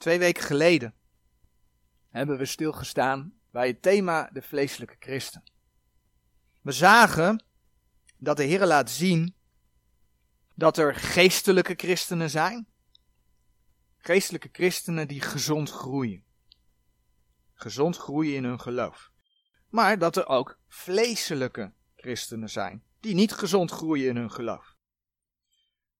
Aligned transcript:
Twee 0.00 0.18
weken 0.18 0.42
geleden 0.42 0.94
hebben 2.08 2.38
we 2.38 2.44
stilgestaan 2.44 3.34
bij 3.50 3.66
het 3.66 3.82
thema 3.82 4.30
de 4.32 4.42
vleeselijke 4.42 4.96
christen. 4.98 5.42
We 6.60 6.72
zagen 6.72 7.44
dat 8.16 8.36
de 8.36 8.42
Heer 8.42 8.66
laat 8.66 8.90
zien 8.90 9.34
dat 10.54 10.76
er 10.76 10.94
geestelijke 10.94 11.74
christenen 11.76 12.30
zijn. 12.30 12.68
Geestelijke 13.98 14.48
christenen 14.52 15.08
die 15.08 15.20
gezond 15.20 15.70
groeien. 15.70 16.24
Gezond 17.54 17.96
groeien 17.96 18.34
in 18.34 18.44
hun 18.44 18.60
geloof. 18.60 19.10
Maar 19.68 19.98
dat 19.98 20.16
er 20.16 20.26
ook 20.26 20.58
vleeselijke 20.68 21.72
christenen 21.96 22.50
zijn 22.50 22.84
die 23.00 23.14
niet 23.14 23.32
gezond 23.32 23.70
groeien 23.70 24.08
in 24.08 24.16
hun 24.16 24.30
geloof. 24.30 24.69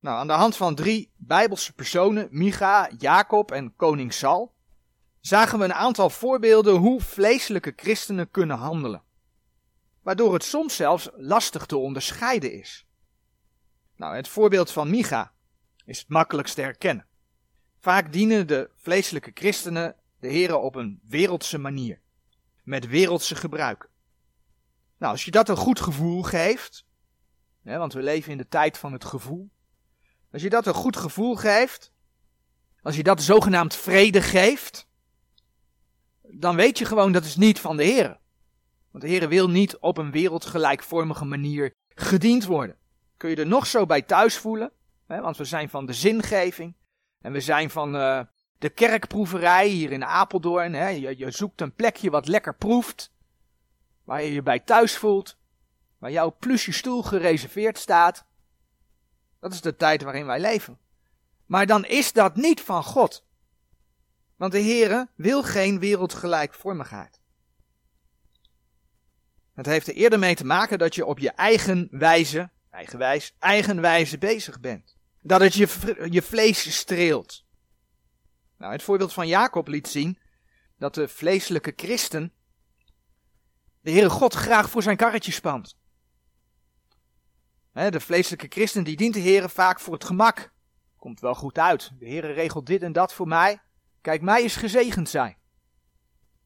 Nou, 0.00 0.18
aan 0.18 0.26
de 0.26 0.32
hand 0.32 0.56
van 0.56 0.74
drie 0.74 1.12
Bijbelse 1.16 1.72
personen, 1.72 2.28
Micha, 2.30 2.90
Jacob 2.98 3.50
en 3.50 3.76
koning 3.76 4.12
Sal, 4.12 4.54
zagen 5.20 5.58
we 5.58 5.64
een 5.64 5.74
aantal 5.74 6.10
voorbeelden 6.10 6.74
hoe 6.74 7.00
vleeselijke 7.00 7.72
christenen 7.76 8.30
kunnen 8.30 8.56
handelen. 8.56 9.02
Waardoor 10.02 10.32
het 10.32 10.44
soms 10.44 10.76
zelfs 10.76 11.08
lastig 11.16 11.66
te 11.66 11.76
onderscheiden 11.76 12.52
is. 12.52 12.86
Nou, 13.96 14.16
het 14.16 14.28
voorbeeld 14.28 14.70
van 14.70 14.90
Micha 14.90 15.32
is 15.84 15.98
het 15.98 16.08
makkelijkst 16.08 16.54
te 16.54 16.60
herkennen. 16.60 17.06
Vaak 17.78 18.12
dienen 18.12 18.46
de 18.46 18.70
vleeselijke 18.74 19.30
christenen 19.34 19.96
de 20.18 20.28
heren 20.28 20.62
op 20.62 20.74
een 20.74 21.00
wereldse 21.08 21.58
manier. 21.58 22.00
Met 22.62 22.86
wereldse 22.86 23.34
gebruiken. 23.34 23.88
Nou, 24.98 25.12
als 25.12 25.24
je 25.24 25.30
dat 25.30 25.48
een 25.48 25.56
goed 25.56 25.80
gevoel 25.80 26.22
geeft, 26.22 26.86
hè, 27.62 27.78
want 27.78 27.92
we 27.92 28.02
leven 28.02 28.32
in 28.32 28.38
de 28.38 28.48
tijd 28.48 28.78
van 28.78 28.92
het 28.92 29.04
gevoel. 29.04 29.50
Als 30.32 30.42
je 30.42 30.50
dat 30.50 30.66
een 30.66 30.74
goed 30.74 30.96
gevoel 30.96 31.34
geeft, 31.34 31.92
als 32.82 32.96
je 32.96 33.02
dat 33.02 33.22
zogenaamd 33.22 33.74
vrede 33.74 34.22
geeft, 34.22 34.88
dan 36.22 36.56
weet 36.56 36.78
je 36.78 36.84
gewoon 36.84 37.12
dat 37.12 37.24
is 37.24 37.36
niet 37.36 37.60
van 37.60 37.76
de 37.76 37.84
Heer. 37.84 38.18
Want 38.90 39.04
de 39.04 39.10
Heer 39.10 39.28
wil 39.28 39.50
niet 39.50 39.78
op 39.78 39.98
een 39.98 40.10
wereldgelijkvormige 40.10 41.24
manier 41.24 41.74
gediend 41.94 42.44
worden. 42.44 42.76
Kun 43.16 43.30
je 43.30 43.36
er 43.36 43.46
nog 43.46 43.66
zo 43.66 43.86
bij 43.86 44.02
thuis 44.02 44.36
voelen, 44.36 44.72
hè, 45.06 45.20
want 45.20 45.36
we 45.36 45.44
zijn 45.44 45.68
van 45.68 45.86
de 45.86 45.92
zingeving 45.92 46.76
en 47.20 47.32
we 47.32 47.40
zijn 47.40 47.70
van 47.70 47.96
uh, 47.96 48.20
de 48.58 48.70
kerkproeverij 48.70 49.68
hier 49.68 49.92
in 49.92 50.04
Apeldoorn. 50.04 50.74
Hè. 50.74 50.88
Je, 50.88 51.18
je 51.18 51.30
zoekt 51.30 51.60
een 51.60 51.74
plekje 51.74 52.10
wat 52.10 52.28
lekker 52.28 52.54
proeft, 52.54 53.12
waar 54.04 54.22
je 54.22 54.32
je 54.32 54.42
bij 54.42 54.58
thuis 54.58 54.96
voelt, 54.96 55.38
waar 55.98 56.10
jouw 56.10 56.36
plusje 56.38 56.72
stoel 56.72 57.02
gereserveerd 57.02 57.78
staat. 57.78 58.24
Dat 59.40 59.52
is 59.52 59.60
de 59.60 59.76
tijd 59.76 60.02
waarin 60.02 60.26
wij 60.26 60.40
leven. 60.40 60.78
Maar 61.46 61.66
dan 61.66 61.84
is 61.84 62.12
dat 62.12 62.36
niet 62.36 62.60
van 62.60 62.84
God. 62.84 63.24
Want 64.36 64.52
de 64.52 64.62
Heere 64.62 65.08
wil 65.14 65.42
geen 65.42 65.78
wereldgelijkvormigheid. 65.78 67.20
Het 69.54 69.66
heeft 69.66 69.86
er 69.86 69.94
eerder 69.94 70.18
mee 70.18 70.34
te 70.34 70.44
maken 70.44 70.78
dat 70.78 70.94
je 70.94 71.06
op 71.06 71.18
je 71.18 71.30
eigen 71.30 71.88
wijze, 71.90 72.50
eigenwijs, 72.70 73.34
eigenwijze 73.38 74.18
bezig 74.18 74.60
bent. 74.60 74.96
Dat 75.22 75.40
het 75.40 75.54
je, 75.54 76.06
je 76.10 76.22
vlees 76.22 76.76
streelt. 76.76 77.44
Nou, 78.56 78.72
het 78.72 78.82
voorbeeld 78.82 79.12
van 79.12 79.28
Jacob 79.28 79.68
liet 79.68 79.88
zien 79.88 80.18
dat 80.78 80.94
de 80.94 81.08
vleeselijke 81.08 81.72
christen 81.76 82.32
de 83.80 83.90
Heere 83.90 84.10
God 84.10 84.34
graag 84.34 84.70
voor 84.70 84.82
zijn 84.82 84.96
karretje 84.96 85.32
spant. 85.32 85.76
De 87.72 88.00
vleeselijke 88.00 88.46
christen 88.48 88.84
die 88.84 88.96
dient 88.96 89.14
de 89.14 89.20
Heere 89.20 89.48
vaak 89.48 89.80
voor 89.80 89.92
het 89.92 90.04
gemak. 90.04 90.52
Komt 90.96 91.20
wel 91.20 91.34
goed 91.34 91.58
uit. 91.58 91.92
De 91.98 92.06
Heere 92.06 92.32
regelt 92.32 92.66
dit 92.66 92.82
en 92.82 92.92
dat 92.92 93.12
voor 93.12 93.28
mij. 93.28 93.60
Kijk, 94.00 94.22
mij 94.22 94.42
is 94.42 94.56
gezegend 94.56 95.08
zijn. 95.08 95.36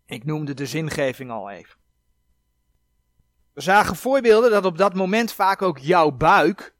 Ik 0.06 0.24
noemde 0.24 0.54
de 0.54 0.66
zingeving 0.66 1.30
al 1.30 1.50
even. 1.50 1.76
We 3.52 3.60
zagen 3.60 3.96
voorbeelden 3.96 4.50
dat 4.50 4.64
op 4.64 4.78
dat 4.78 4.94
moment 4.94 5.32
vaak 5.32 5.62
ook 5.62 5.78
jouw 5.78 6.10
buik 6.10 6.74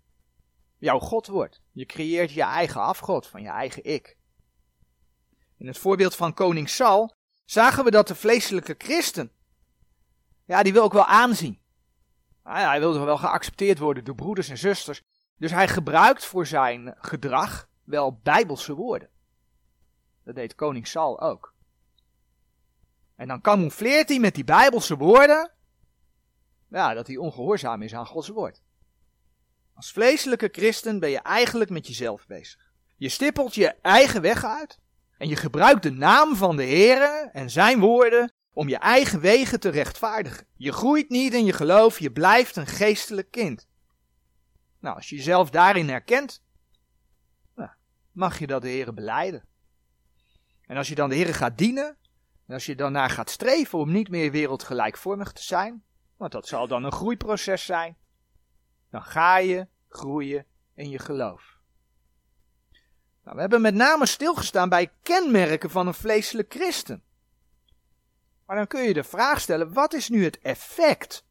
jouw 0.79 0.99
God 0.99 1.27
wordt. 1.27 1.61
Je 1.73 1.87
creëert 1.87 2.33
je 2.33 2.43
eigen 2.43 2.81
afgod 2.81 3.27
van 3.27 3.43
je 3.43 3.49
eigen 3.49 3.85
ik. 3.85 4.17
In 5.57 5.67
het 5.67 5.79
voorbeeld 5.79 6.17
van 6.17 6.35
koning 6.35 6.69
Saul 6.69 7.15
zagen 7.45 7.85
we 7.85 7.91
dat 7.91 8.09
de 8.09 8.15
vleeselijke 8.15 8.75
christen, 8.79 9.33
ja, 10.45 10.63
die 10.63 10.73
wil 10.73 10.83
ook 10.83 10.93
wel 10.93 11.07
aanzien. 11.07 11.61
Nou 12.45 12.59
hij 12.59 12.81
wil 12.81 13.05
wel 13.05 13.19
geaccepteerd 13.19 13.79
worden 13.79 14.05
door 14.05 14.15
broeders 14.15 14.49
en 14.49 14.59
zusters. 14.59 15.03
Dus 15.37 15.51
hij 15.51 15.69
gebruikt 15.69 16.25
voor 16.25 16.47
zijn 16.47 16.95
gedrag 16.99 17.69
wel 17.85 18.21
bijbelse 18.23 18.75
woorden. 18.75 19.09
Dat 20.25 20.35
deed 20.35 20.55
koning 20.55 20.87
Saul 20.87 21.21
ook. 21.21 21.55
En 23.17 23.29
dan 23.29 23.41
camoufleert 23.41 24.09
hij 24.09 24.19
met 24.19 24.35
die 24.35 24.45
bijbelse 24.45 24.97
woorden 24.97 25.53
dat 26.69 27.07
hij 27.07 27.17
ongehoorzaam 27.17 27.83
is 27.83 27.95
aan 27.95 28.07
Gods 28.07 28.29
woord. 28.29 28.63
Als 29.75 29.93
vleeselijke 29.93 30.49
christen 30.53 31.01
ben 31.01 31.11
je 31.11 31.19
eigenlijk 31.19 31.71
met 31.71 31.87
jezelf 31.87 32.27
bezig. 32.27 32.73
Je 32.97 33.09
stippelt 33.09 33.55
je 33.55 33.75
eigen 33.83 34.21
weg 34.21 34.45
uit 34.45 34.79
en 35.19 35.29
je 35.29 35.37
gebruikt 35.37 35.83
de 35.83 35.91
naam 35.91 36.37
van 36.37 36.57
de 36.57 36.65
Heere 36.65 37.29
en 37.33 37.51
zijn 37.51 37.81
woorden 37.81 38.33
om 38.55 38.69
je 38.69 38.77
eigen 38.77 39.21
wegen 39.21 39.61
te 39.61 39.69
rechtvaardigen. 39.69 40.47
Je 40.57 40.73
groeit 40.73 41.09
niet 41.09 41.35
in 41.35 41.45
je 41.45 41.53
geloof, 41.53 41.99
je 41.99 42.13
blijft 42.13 42.57
een 42.57 42.67
geestelijk 42.67 43.31
kind. 43.31 43.69
Nou, 44.79 44.97
als 44.97 45.09
je 45.09 45.17
jezelf 45.17 45.51
daarin 45.51 45.89
herkent, 45.89 46.43
nou, 47.55 47.71
mag 48.13 48.39
je 48.39 48.47
dat 48.47 48.63
de 48.63 48.69
Heere 48.69 48.93
beleiden. 48.93 49.45
En 50.67 50.77
als 50.77 50.89
je 50.89 50.95
dan 50.95 51.09
de 51.09 51.15
Heere 51.15 51.33
gaat 51.33 51.59
dienen, 51.59 51.97
en 52.47 52.55
als 52.55 52.67
je 52.67 52.75
naar 52.75 53.11
gaat 53.11 53.31
streven 53.31 53.79
om 53.79 53.93
niet 53.93 54.09
meer 54.09 54.31
wereldgelijkvormig 54.31 55.33
te 55.33 55.43
zijn, 55.43 55.85
want 56.17 56.33
dat 56.33 56.49
zal 56.49 56.69
dan 56.69 56.85
een 56.85 56.93
groeiproces 56.93 57.65
zijn, 57.65 57.97
dan 58.91 59.03
ga 59.03 59.39
je 59.39 59.69
groeien 59.89 60.47
in 60.75 60.91
je 60.91 60.99
geloof. 60.99 61.59
Nou, 63.25 63.37
we 63.37 63.41
hebben 63.41 63.61
met 63.61 63.75
name 63.75 64.07
stilgestaan 64.07 64.69
bij 64.69 64.93
kenmerken 65.03 65.71
van 65.71 65.87
een 65.87 65.95
vleeselijk 65.95 66.53
christen. 66.53 67.03
Maar 68.47 68.57
dan 68.57 68.67
kun 68.67 68.83
je 68.83 68.95
de 68.95 69.05
vraag 69.05 69.41
stellen: 69.41 69.73
wat 69.73 69.93
is 69.93 70.09
nu 70.09 70.25
het 70.25 70.39
effect 70.39 71.25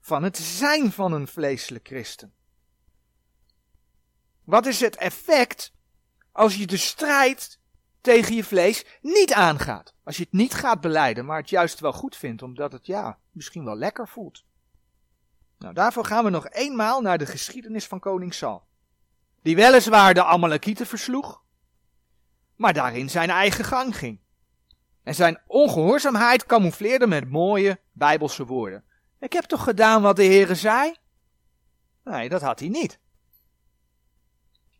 van 0.00 0.22
het 0.22 0.36
zijn 0.36 0.92
van 0.92 1.12
een 1.12 1.28
vleeselijk 1.28 1.86
christen? 1.86 2.34
Wat 4.44 4.66
is 4.66 4.80
het 4.80 4.96
effect 4.96 5.72
als 6.32 6.56
je 6.56 6.66
de 6.66 6.76
strijd 6.76 7.58
tegen 8.00 8.34
je 8.34 8.44
vlees 8.44 8.84
niet 9.00 9.32
aangaat? 9.32 9.94
Als 10.04 10.16
je 10.16 10.22
het 10.22 10.32
niet 10.32 10.54
gaat 10.54 10.80
beleiden, 10.80 11.24
maar 11.24 11.40
het 11.40 11.50
juist 11.50 11.80
wel 11.80 11.92
goed 11.92 12.16
vindt, 12.16 12.42
omdat 12.42 12.72
het 12.72 12.86
ja, 12.86 13.18
misschien 13.30 13.64
wel 13.64 13.76
lekker 13.76 14.08
voelt. 14.08 14.44
Nou, 15.58 15.74
daarvoor 15.74 16.04
gaan 16.04 16.24
we 16.24 16.30
nog 16.30 16.48
eenmaal 16.48 17.00
naar 17.00 17.18
de 17.18 17.26
geschiedenis 17.26 17.86
van 17.86 18.00
koning 18.00 18.34
Saul. 18.34 18.66
Die 19.42 19.56
weliswaar 19.56 20.14
de 20.14 20.24
Amalekieten 20.24 20.86
versloeg, 20.86 21.42
maar 22.56 22.72
daarin 22.72 23.10
zijn 23.10 23.30
eigen 23.30 23.64
gang 23.64 23.96
ging. 23.96 24.20
En 25.10 25.16
zijn 25.16 25.40
ongehoorzaamheid 25.46 26.46
camoufleerde 26.46 27.06
met 27.06 27.30
mooie 27.30 27.80
bijbelse 27.92 28.46
woorden. 28.46 28.84
Ik 29.20 29.32
heb 29.32 29.44
toch 29.44 29.62
gedaan 29.62 30.02
wat 30.02 30.16
de 30.16 30.24
Heere 30.24 30.54
zei? 30.54 30.94
Nee, 32.04 32.28
dat 32.28 32.40
had 32.40 32.60
hij 32.60 32.68
niet. 32.68 32.98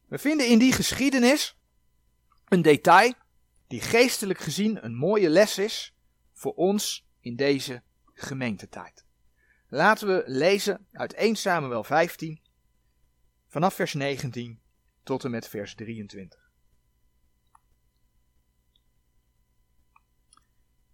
We 0.06 0.18
vinden 0.18 0.48
in 0.48 0.58
die 0.58 0.72
geschiedenis 0.72 1.58
een 2.48 2.62
detail 2.62 3.14
die 3.66 3.80
geestelijk 3.80 4.38
gezien 4.38 4.84
een 4.84 4.94
mooie 4.94 5.28
les 5.28 5.58
is 5.58 5.94
voor 6.32 6.54
ons 6.54 7.06
in 7.20 7.36
deze 7.36 7.82
gemeentetijd. 8.14 9.04
Laten 9.68 10.06
we 10.06 10.22
lezen 10.26 10.86
uit 10.92 11.14
1 11.14 11.36
Samuel 11.36 11.84
15, 11.84 12.40
vanaf 13.46 13.74
vers 13.74 13.94
19 13.94 14.60
tot 15.02 15.24
en 15.24 15.30
met 15.30 15.48
vers 15.48 15.74
23. 15.74 16.39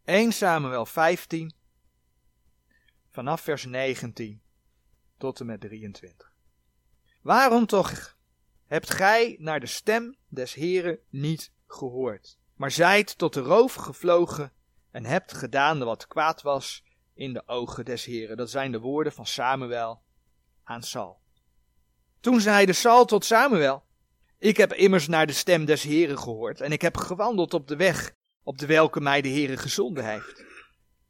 1 0.06 0.32
Samuel 0.32 0.86
15, 0.86 1.54
vanaf 3.10 3.40
vers 3.40 3.64
19 3.64 4.42
tot 5.18 5.40
en 5.40 5.46
met 5.46 5.60
23. 5.60 6.32
Waarom 7.22 7.66
toch 7.66 8.16
hebt 8.66 8.90
gij 8.90 9.36
naar 9.38 9.60
de 9.60 9.66
stem 9.66 10.16
des 10.28 10.54
Heren 10.54 10.98
niet 11.08 11.52
gehoord, 11.66 12.38
maar 12.54 12.70
zijt 12.70 13.18
tot 13.18 13.34
de 13.34 13.40
roof 13.40 13.74
gevlogen 13.74 14.52
en 14.90 15.04
hebt 15.04 15.32
gedaan 15.32 15.78
wat 15.84 16.06
kwaad 16.06 16.42
was 16.42 16.84
in 17.14 17.32
de 17.32 17.48
ogen 17.48 17.84
des 17.84 18.04
Heren. 18.04 18.36
Dat 18.36 18.50
zijn 18.50 18.72
de 18.72 18.80
woorden 18.80 19.12
van 19.12 19.26
Samuel 19.26 20.02
aan 20.64 20.82
Saul. 20.82 21.20
Toen 22.20 22.40
zeide 22.40 22.72
Saul 22.72 23.04
tot 23.04 23.24
Samuel, 23.24 23.84
ik 24.38 24.56
heb 24.56 24.72
immers 24.72 25.06
naar 25.06 25.26
de 25.26 25.32
stem 25.32 25.64
des 25.64 25.82
Heren 25.82 26.18
gehoord 26.18 26.60
en 26.60 26.72
ik 26.72 26.82
heb 26.82 26.96
gewandeld 26.96 27.54
op 27.54 27.68
de 27.68 27.76
weg 27.76 28.14
op 28.46 28.58
de 28.58 28.66
welke 28.66 29.00
mij 29.00 29.20
de 29.20 29.28
Heere 29.28 29.56
gezonden 29.56 30.04
heeft. 30.04 30.44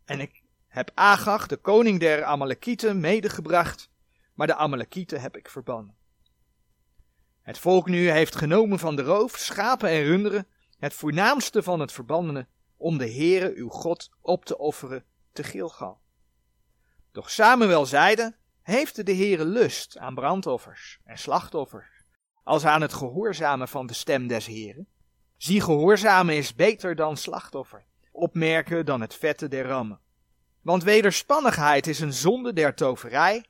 En 0.04 0.20
ik 0.20 0.42
heb 0.66 0.90
Agag, 0.94 1.46
de 1.46 1.56
koning 1.56 2.00
der 2.00 2.24
Amalekieten, 2.24 3.00
medegebracht, 3.00 3.90
maar 4.34 4.46
de 4.46 4.54
Amalekieten 4.54 5.20
heb 5.20 5.36
ik 5.36 5.48
verbannen. 5.48 5.96
Het 7.42 7.58
volk 7.58 7.88
nu 7.88 8.10
heeft 8.10 8.36
genomen 8.36 8.78
van 8.78 8.96
de 8.96 9.02
roof, 9.02 9.36
schapen 9.36 9.88
en 9.88 10.02
runderen, 10.02 10.46
het 10.78 10.94
voornaamste 10.94 11.62
van 11.62 11.80
het 11.80 11.92
verbandene, 11.92 12.46
om 12.76 12.98
de 12.98 13.12
Heere 13.12 13.52
uw 13.54 13.68
God 13.68 14.10
op 14.20 14.44
te 14.44 14.58
offeren 14.58 15.04
te 15.32 15.42
Gilgal. 15.42 16.00
Doch 17.12 17.30
Samuel 17.30 17.86
zeide, 17.86 18.36
heeft 18.62 19.06
de 19.06 19.14
Heere 19.14 19.44
lust 19.44 19.98
aan 19.98 20.14
brandoffers 20.14 21.00
en 21.04 21.18
slachtoffers, 21.18 22.04
als 22.42 22.64
aan 22.64 22.82
het 22.82 22.92
gehoorzamen 22.92 23.68
van 23.68 23.86
de 23.86 23.94
stem 23.94 24.26
des 24.26 24.46
Heeren? 24.46 24.88
Zie, 25.36 25.60
gehoorzamen 25.60 26.36
is 26.36 26.54
beter 26.54 26.94
dan 26.94 27.16
slachtoffer, 27.16 27.84
opmerken 28.12 28.86
dan 28.86 29.00
het 29.00 29.14
vette 29.14 29.48
der 29.48 29.66
rammen. 29.66 30.00
Want 30.62 30.82
wederspannigheid 30.82 31.86
is 31.86 32.00
een 32.00 32.12
zonde 32.12 32.52
der 32.52 32.74
toverij, 32.74 33.44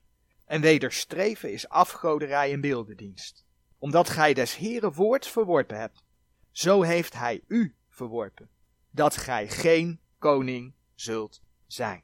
en 0.44 0.60
wederstreven 0.60 1.52
is 1.52 1.68
afgoderij 1.68 2.52
en 2.52 2.60
beeldendienst. 2.60 3.44
Omdat 3.78 4.08
gij 4.08 4.34
des 4.34 4.56
Heeren 4.56 4.92
woord 4.92 5.26
verworpen 5.26 5.78
hebt, 5.78 6.02
zo 6.50 6.82
heeft 6.82 7.14
hij 7.14 7.40
u 7.46 7.74
verworpen, 7.88 8.48
dat 8.90 9.16
gij 9.16 9.48
geen 9.48 10.00
koning 10.18 10.74
zult 10.94 11.40
zijn. 11.66 12.02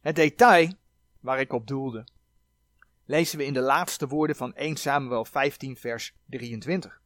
Het 0.00 0.16
detail 0.16 0.72
waar 1.20 1.40
ik 1.40 1.52
op 1.52 1.66
doelde, 1.66 2.06
lezen 3.04 3.38
we 3.38 3.44
in 3.44 3.52
de 3.52 3.60
laatste 3.60 4.06
woorden 4.06 4.36
van 4.36 4.54
1 4.54 4.76
Samuel 4.76 5.24
15 5.24 5.76
vers 5.76 6.14
23. 6.26 7.00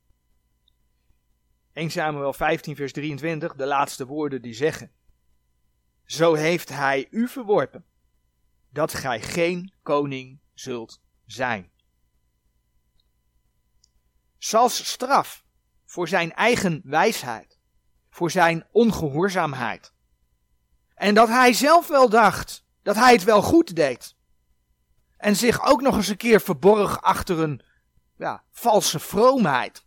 1 1.72 1.90
Samuel 1.90 2.32
15 2.32 2.76
vers 2.76 2.92
23, 2.92 3.54
de 3.54 3.66
laatste 3.66 4.06
woorden 4.06 4.42
die 4.42 4.54
zeggen, 4.54 4.92
Zo 6.04 6.34
heeft 6.34 6.68
hij 6.68 7.06
u 7.10 7.28
verworpen, 7.28 7.84
dat 8.70 8.94
gij 8.94 9.20
geen 9.20 9.72
koning 9.82 10.40
zult 10.54 11.00
zijn. 11.26 11.70
Sals 14.38 14.86
straf 14.90 15.44
voor 15.84 16.08
zijn 16.08 16.32
eigen 16.32 16.80
wijsheid, 16.84 17.58
voor 18.10 18.30
zijn 18.30 18.66
ongehoorzaamheid. 18.70 19.92
En 20.94 21.14
dat 21.14 21.28
hij 21.28 21.52
zelf 21.52 21.88
wel 21.88 22.08
dacht 22.08 22.64
dat 22.82 22.96
hij 22.96 23.12
het 23.12 23.24
wel 23.24 23.42
goed 23.42 23.76
deed. 23.76 24.16
En 25.16 25.36
zich 25.36 25.64
ook 25.64 25.80
nog 25.80 25.96
eens 25.96 26.08
een 26.08 26.16
keer 26.16 26.40
verborg 26.40 27.02
achter 27.02 27.38
een 27.38 27.64
ja, 28.16 28.44
valse 28.50 28.98
vroomheid. 28.98 29.86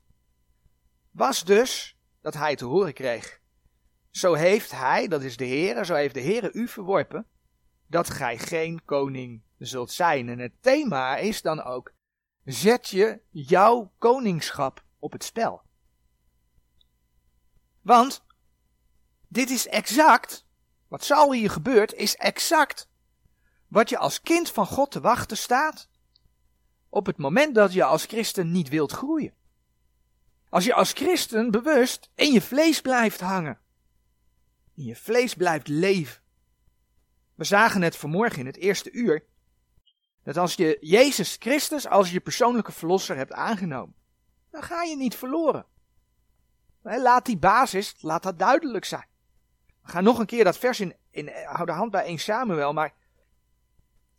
Was 1.15 1.43
dus 1.43 1.97
dat 2.21 2.33
hij 2.33 2.55
te 2.55 2.65
horen 2.65 2.93
kreeg. 2.93 3.39
Zo 4.09 4.33
heeft 4.33 4.71
hij, 4.71 5.07
dat 5.07 5.21
is 5.21 5.37
de 5.37 5.45
Heer, 5.45 5.85
zo 5.85 5.93
heeft 5.93 6.13
de 6.13 6.19
Heer 6.19 6.55
u 6.55 6.67
verworpen, 6.67 7.27
dat 7.87 8.09
gij 8.09 8.37
geen 8.37 8.85
koning 8.85 9.41
zult 9.57 9.91
zijn. 9.91 10.29
En 10.29 10.39
het 10.39 10.51
thema 10.59 11.17
is 11.17 11.41
dan 11.41 11.63
ook, 11.63 11.93
zet 12.43 12.89
je 12.89 13.21
jouw 13.29 13.91
koningschap 13.97 14.83
op 14.99 15.11
het 15.11 15.23
spel. 15.23 15.61
Want 17.81 18.23
dit 19.27 19.49
is 19.49 19.67
exact, 19.67 20.45
wat 20.87 21.03
Saul 21.03 21.33
hier 21.33 21.49
gebeurt, 21.49 21.93
is 21.93 22.15
exact 22.15 22.89
wat 23.67 23.89
je 23.89 23.97
als 23.97 24.21
kind 24.21 24.51
van 24.51 24.65
God 24.65 24.91
te 24.91 25.01
wachten 25.01 25.37
staat 25.37 25.89
op 26.89 27.05
het 27.05 27.17
moment 27.17 27.55
dat 27.55 27.73
je 27.73 27.83
als 27.83 28.05
christen 28.05 28.51
niet 28.51 28.69
wilt 28.69 28.91
groeien. 28.91 29.33
Als 30.49 30.65
je 30.65 30.73
als 30.73 30.91
christen 30.91 31.51
bewust 31.51 32.09
in 32.15 32.31
je 32.31 32.41
vlees 32.41 32.81
blijft 32.81 33.19
hangen. 33.19 33.59
In 34.75 34.83
je 34.83 34.95
vlees 34.95 35.33
blijft 35.33 35.67
leven. 35.67 36.21
We 37.35 37.43
zagen 37.43 37.81
het 37.81 37.95
vanmorgen 37.95 38.39
in 38.39 38.45
het 38.45 38.57
eerste 38.57 38.91
uur. 38.91 39.23
Dat 40.23 40.37
als 40.37 40.53
je 40.53 40.77
Jezus 40.81 41.35
Christus 41.39 41.87
als 41.87 42.11
je 42.11 42.19
persoonlijke 42.19 42.71
verlosser 42.71 43.15
hebt 43.15 43.31
aangenomen, 43.31 43.95
dan 44.49 44.63
ga 44.63 44.83
je 44.83 44.97
niet 44.97 45.15
verloren. 45.15 45.65
Laat 46.81 47.25
die 47.25 47.37
basis, 47.37 47.95
laat 48.01 48.23
dat 48.23 48.39
duidelijk 48.39 48.85
zijn. 48.85 49.07
We 49.81 49.91
gaan 49.91 50.03
nog 50.03 50.19
een 50.19 50.25
keer 50.25 50.43
dat 50.43 50.57
vers 50.57 50.79
in, 50.79 50.95
in 51.09 51.31
hou 51.45 51.65
de 51.65 51.71
hand 51.71 51.91
bij 51.91 52.05
1 52.05 52.19
Samuel, 52.19 52.73
maar 52.73 52.93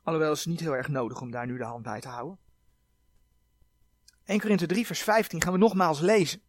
alhoewel 0.03 0.33
is 0.33 0.39
het 0.39 0.49
niet 0.49 0.61
heel 0.61 0.77
erg 0.77 0.89
nodig 0.89 1.21
om 1.21 1.31
daar 1.31 1.47
nu 1.47 1.59
de 1.59 1.65
hand 1.65 1.83
bij 1.83 2.01
te 2.01 2.09
houden. 2.09 2.39
1 4.27 4.41
Korinthe 4.41 4.67
3 4.67 4.87
vers 4.87 5.03
15 5.03 5.43
gaan 5.43 5.53
we 5.53 5.59
nogmaals 5.59 6.01
lezen. 6.01 6.41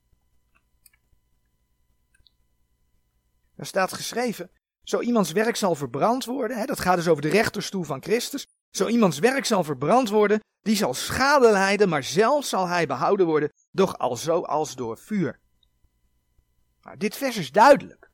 Daar 3.55 3.65
staat 3.65 3.93
geschreven, 3.93 4.51
zo 4.83 5.01
iemands 5.01 5.31
werk 5.31 5.55
zal 5.55 5.75
verbrand 5.75 6.25
worden, 6.25 6.57
hè, 6.57 6.65
dat 6.65 6.79
gaat 6.79 6.95
dus 6.95 7.07
over 7.07 7.21
de 7.21 7.29
rechterstoel 7.29 7.83
van 7.83 8.03
Christus, 8.03 8.47
zo 8.69 8.87
iemands 8.87 9.19
werk 9.19 9.45
zal 9.45 9.63
verbrand 9.63 10.09
worden, 10.09 10.39
die 10.61 10.75
zal 10.75 10.93
schade 10.93 11.51
lijden, 11.51 11.89
maar 11.89 12.03
zelf 12.03 12.45
zal 12.45 12.67
hij 12.67 12.87
behouden 12.87 13.25
worden, 13.25 13.51
doch 13.71 13.97
al 13.97 14.15
zo 14.15 14.41
als 14.41 14.75
door 14.75 14.97
vuur. 14.97 15.39
Nou, 16.81 16.97
dit 16.97 17.15
vers 17.17 17.37
is 17.37 17.51
duidelijk. 17.51 18.09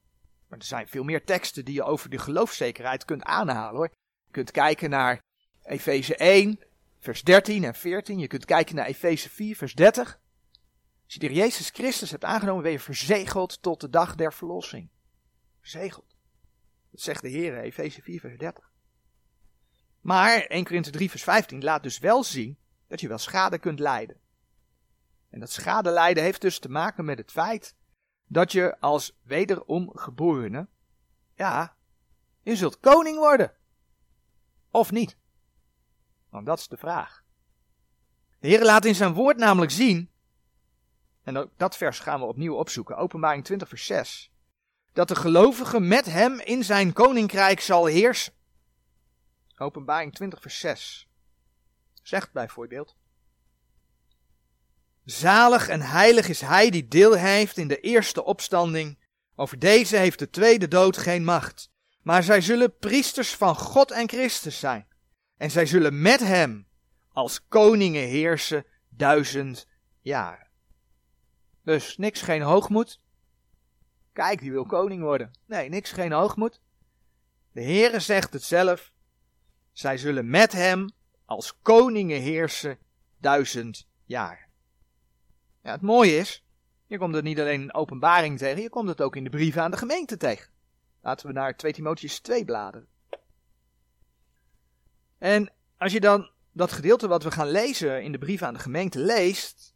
Maar 0.48 0.60
er 0.60 0.66
zijn 0.66 0.88
veel 0.88 1.04
meer 1.04 1.26
teksten 1.26 1.66
die 1.66 1.74
je 1.74 1.84
over 1.84 2.10
de 2.10 2.18
geloofszekerheid 2.18 3.06
kunt 3.06 3.24
aanhalen 3.24 3.76
hoor. 3.76 3.90
Je 4.26 4.32
kunt 4.32 4.52
kijken 4.52 4.90
naar 4.90 5.22
Efeze 5.64 6.16
1, 6.16 6.60
vers 7.04 7.22
13 7.22 7.64
en 7.64 7.76
14. 7.76 8.20
Je 8.20 8.28
kunt 8.28 8.46
kijken 8.46 8.76
naar 8.76 8.86
Efeze 8.86 9.30
4, 9.30 9.56
vers 9.56 9.76
30. 9.76 10.20
Als 11.04 11.14
je 11.14 11.20
de 11.20 11.34
Jezus 11.34 11.70
Christus 11.70 12.12
hebt 12.12 12.24
aangenomen, 12.24 12.64
ben 12.64 12.72
je 12.72 12.80
verzegeld 12.80 13.62
tot 13.62 13.82
de 13.82 13.90
dag 13.90 14.16
der 14.16 14.34
verlossing. 14.34 14.90
Verzegeld. 15.60 16.16
Dat 16.92 17.02
zegt 17.02 17.22
de 17.22 17.30
Heer, 17.30 17.60
Efeze 17.60 18.02
4, 18.02 18.20
vers 18.20 18.38
30. 18.38 18.72
Maar 20.02 20.42
1 20.42 20.64
Korinthe 20.64 20.90
3, 20.92 21.10
vers 21.10 21.24
15 21.24 21.64
laat 21.64 21.84
dus 21.84 22.00
wel 22.00 22.24
zien 22.24 22.58
dat 22.88 23.02
je 23.02 23.08
wel 23.08 23.18
schade 23.18 23.60
kunt 23.60 23.80
lijden. 23.80 24.20
En 25.30 25.40
dat 25.40 25.52
schade 25.52 25.90
lijden 25.90 26.24
heeft 26.24 26.42
dus 26.42 26.60
te 26.60 26.70
maken 26.70 27.06
met 27.06 27.18
het 27.18 27.32
feit 27.32 27.76
dat 28.28 28.52
je 28.52 28.80
als 28.80 29.20
wederom 29.24 29.98
geborene, 29.98 30.68
ja, 31.36 31.78
je 32.42 32.56
zult 32.56 32.80
koning 32.80 33.18
worden. 33.18 33.54
Of 34.72 34.92
niet? 34.92 35.18
Want 36.34 36.46
dat 36.46 36.60
is 36.60 36.68
de 36.68 36.78
vraag. 36.78 37.24
De 38.40 38.48
Heer 38.48 38.64
laat 38.64 38.86
in 38.86 38.96
zijn 38.96 39.14
woord 39.14 39.38
namelijk 39.38 39.72
zien, 39.72 40.12
en 41.24 41.38
ook 41.38 41.50
dat 41.58 41.78
vers 41.78 42.00
gaan 42.00 42.20
we 42.20 42.26
opnieuw 42.26 42.56
opzoeken, 42.56 42.98
openbaring 42.98 43.44
20 43.44 43.68
vers 43.68 43.86
6, 43.86 44.32
dat 44.94 45.08
de 45.08 45.16
gelovige 45.16 45.80
met 45.80 46.06
hem 46.06 46.40
in 46.40 46.64
zijn 46.64 46.94
koninkrijk 46.94 47.60
zal 47.60 47.86
heersen. 47.86 48.34
Openbaring 49.58 50.14
20 50.14 50.42
vers 50.42 50.60
6 50.60 51.10
zegt 52.02 52.32
bijvoorbeeld, 52.32 52.96
Zalig 55.04 55.68
en 55.68 55.82
heilig 55.82 56.28
is 56.28 56.42
hij 56.42 56.70
die 56.70 56.88
deel 56.88 57.14
heeft 57.14 57.58
in 57.58 57.68
de 57.68 57.80
eerste 57.80 58.24
opstanding. 58.24 59.00
Over 59.36 59.60
deze 59.60 59.98
heeft 59.98 60.20
de 60.20 60.30
tweede 60.30 60.68
dood 60.68 60.98
geen 60.98 61.24
macht. 61.24 61.72
Maar 62.02 62.24
zij 62.24 62.42
zullen 62.42 62.78
priesters 62.78 63.36
van 63.36 63.56
God 63.56 63.92
en 63.92 64.10
Christus 64.10 64.60
zijn. 64.60 64.88
En 65.38 65.52
zij 65.52 65.66
zullen 65.66 66.02
met 66.02 66.20
hem 66.20 66.68
als 67.12 67.48
koningen 67.48 68.08
heersen 68.08 68.66
duizend 68.90 69.68
jaren. 70.02 70.48
Dus 71.64 71.98
niks 71.98 72.22
geen 72.22 72.42
hoogmoed. 72.42 73.02
Kijk, 74.14 74.40
die 74.40 74.52
wil 74.52 74.66
koning 74.66 75.02
worden. 75.02 75.32
Nee, 75.46 75.70
niks 75.70 75.92
geen 75.92 76.12
hoogmoed. 76.12 76.62
De 77.52 77.64
Heere 77.64 78.00
zegt 78.00 78.34
het 78.34 78.44
zelf. 78.44 78.92
Zij 79.72 79.98
zullen 79.98 80.30
met 80.30 80.52
hem 80.52 80.90
als 81.26 81.58
koningen 81.62 82.22
heersen 82.22 82.78
duizend 83.18 83.88
jaar. 84.06 84.50
Ja, 85.62 85.72
het 85.72 85.82
mooie 85.82 86.18
is, 86.18 86.46
je 86.86 86.98
komt 86.98 87.16
het 87.16 87.24
niet 87.24 87.40
alleen 87.40 87.62
in 87.62 87.74
openbaring 87.74 88.38
tegen, 88.38 88.62
je 88.62 88.70
komt 88.70 88.90
het 88.90 89.02
ook 89.02 89.16
in 89.16 89.24
de 89.24 89.30
brieven 89.30 89.62
aan 89.62 89.72
de 89.72 89.78
gemeente 89.78 90.18
tegen. 90.18 90.52
Laten 91.02 91.28
we 91.28 91.34
naar 91.34 91.58
2 91.58 91.74
Timotheus 91.74 92.20
2 92.20 92.46
bladeren. 92.46 92.88
En 95.24 95.54
als 95.78 95.92
je 95.92 96.00
dan 96.00 96.30
dat 96.52 96.72
gedeelte 96.72 97.08
wat 97.08 97.24
we 97.24 97.32
gaan 97.32 97.50
lezen 97.50 98.04
in 98.04 98.12
de 98.12 98.18
brieven 98.18 98.48
aan 98.48 98.54
de 98.54 98.60
gemeente 98.60 99.00
leest, 99.00 99.76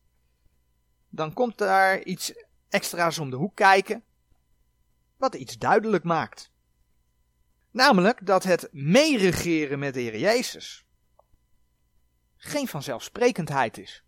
dan 1.09 1.33
komt 1.33 1.57
daar 1.57 2.03
iets 2.03 2.33
extra's 2.69 3.17
om 3.17 3.29
de 3.29 3.35
hoek 3.35 3.55
kijken, 3.55 4.03
wat 5.17 5.35
iets 5.35 5.57
duidelijk 5.57 6.03
maakt. 6.03 6.51
Namelijk 7.71 8.25
dat 8.25 8.43
het 8.43 8.67
meeregeren 8.71 9.79
met 9.79 9.93
de 9.93 9.99
Heer 9.99 10.17
Jezus 10.17 10.85
geen 12.35 12.67
vanzelfsprekendheid 12.67 13.77
is 13.77 14.03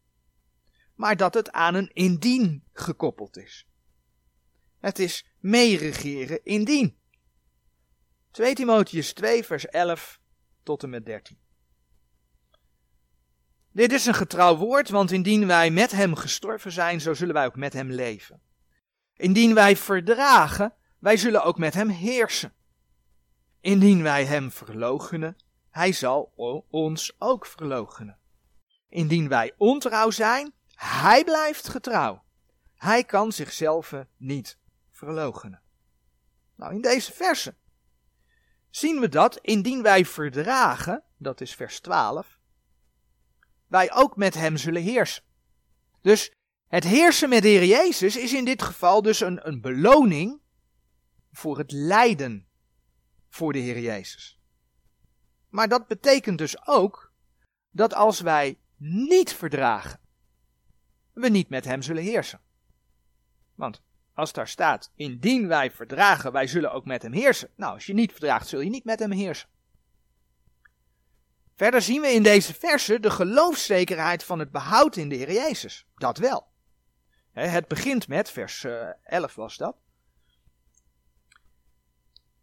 maar 0.99 1.17
dat 1.17 1.33
het 1.33 1.51
aan 1.51 1.75
een 1.75 1.89
indien 1.93 2.63
gekoppeld 2.73 3.37
is. 3.37 3.67
Het 4.79 4.99
is 4.99 5.25
meeregeren 5.37 6.43
indien. 6.43 6.97
2 8.31 8.55
Timotheus 8.55 9.13
2 9.13 9.43
vers 9.43 9.65
11 9.65 10.19
tot 10.69 10.83
en 10.83 10.89
met 10.89 11.05
13. 11.05 11.37
Dit 13.71 13.91
is 13.91 14.05
een 14.05 14.13
getrouw 14.13 14.55
woord, 14.55 14.89
want 14.89 15.11
indien 15.11 15.47
wij 15.47 15.71
met 15.71 15.91
hem 15.91 16.15
gestorven 16.15 16.71
zijn, 16.71 17.01
zo 17.01 17.13
zullen 17.13 17.33
wij 17.33 17.45
ook 17.45 17.55
met 17.55 17.73
hem 17.73 17.91
leven. 17.91 18.41
Indien 19.13 19.53
wij 19.53 19.75
verdragen, 19.75 20.73
wij 20.99 21.17
zullen 21.17 21.43
ook 21.43 21.57
met 21.57 21.73
hem 21.73 21.89
heersen. 21.89 22.53
Indien 23.61 24.03
wij 24.03 24.25
hem 24.25 24.51
verloochenen, 24.51 25.35
hij 25.69 25.91
zal 25.91 26.33
ons 26.69 27.15
ook 27.19 27.45
verloochenen. 27.45 28.17
Indien 28.89 29.27
wij 29.27 29.53
ontrouw 29.57 30.09
zijn, 30.09 30.53
hij 30.73 31.23
blijft 31.23 31.67
getrouw. 31.67 32.23
Hij 32.75 33.03
kan 33.03 33.31
zichzelf 33.31 33.93
niet 34.17 34.57
verloochenen. 34.91 35.61
Nou, 36.55 36.73
in 36.73 36.81
deze 36.81 37.13
versen 37.13 37.57
zien 38.69 38.99
we 38.99 39.09
dat 39.09 39.37
indien 39.37 39.81
wij 39.81 40.05
verdragen, 40.05 41.03
dat 41.17 41.41
is 41.41 41.55
vers 41.55 41.79
12, 41.79 42.39
wij 43.67 43.93
ook 43.93 44.15
met 44.15 44.33
hem 44.33 44.57
zullen 44.57 44.81
heersen. 44.81 45.23
Dus 46.01 46.33
het 46.67 46.83
heersen 46.83 47.29
met 47.29 47.41
de 47.41 47.47
Heer 47.47 47.65
Jezus 47.65 48.15
is 48.15 48.33
in 48.33 48.45
dit 48.45 48.61
geval 48.61 49.01
dus 49.01 49.19
een, 49.19 49.47
een 49.47 49.61
beloning 49.61 50.41
voor 51.31 51.57
het 51.57 51.71
lijden 51.71 52.47
voor 53.29 53.53
de 53.53 53.59
Heer 53.59 53.79
Jezus. 53.79 54.39
Maar 55.49 55.67
dat 55.67 55.87
betekent 55.87 56.37
dus 56.37 56.67
ook 56.67 57.13
dat 57.69 57.93
als 57.93 58.19
wij 58.19 58.59
niet 58.77 59.33
verdragen, 59.33 59.99
we 61.13 61.29
niet 61.29 61.49
met 61.49 61.65
hem 61.65 61.81
zullen 61.81 62.03
heersen. 62.03 62.41
Want 63.55 63.81
als 64.19 64.33
daar 64.33 64.47
staat, 64.47 64.91
indien 64.95 65.47
wij 65.47 65.71
verdragen, 65.71 66.31
wij 66.31 66.47
zullen 66.47 66.71
ook 66.71 66.85
met 66.85 67.01
hem 67.01 67.13
heersen. 67.13 67.49
Nou, 67.55 67.73
als 67.73 67.85
je 67.85 67.93
niet 67.93 68.11
verdraagt, 68.11 68.47
zul 68.47 68.59
je 68.59 68.69
niet 68.69 68.83
met 68.83 68.99
hem 68.99 69.11
heersen. 69.11 69.49
Verder 71.55 71.81
zien 71.81 72.01
we 72.01 72.07
in 72.07 72.23
deze 72.23 72.53
verse 72.53 72.99
de 72.99 73.09
geloofszekerheid 73.09 74.23
van 74.23 74.39
het 74.39 74.51
behoud 74.51 74.95
in 74.95 75.09
de 75.09 75.15
Heer 75.15 75.31
Jezus. 75.31 75.85
Dat 75.95 76.17
wel. 76.17 76.47
Het 77.31 77.67
begint 77.67 78.07
met, 78.07 78.31
vers 78.31 78.63
11 79.03 79.31
eh, 79.31 79.35
was 79.35 79.57
dat. 79.57 79.75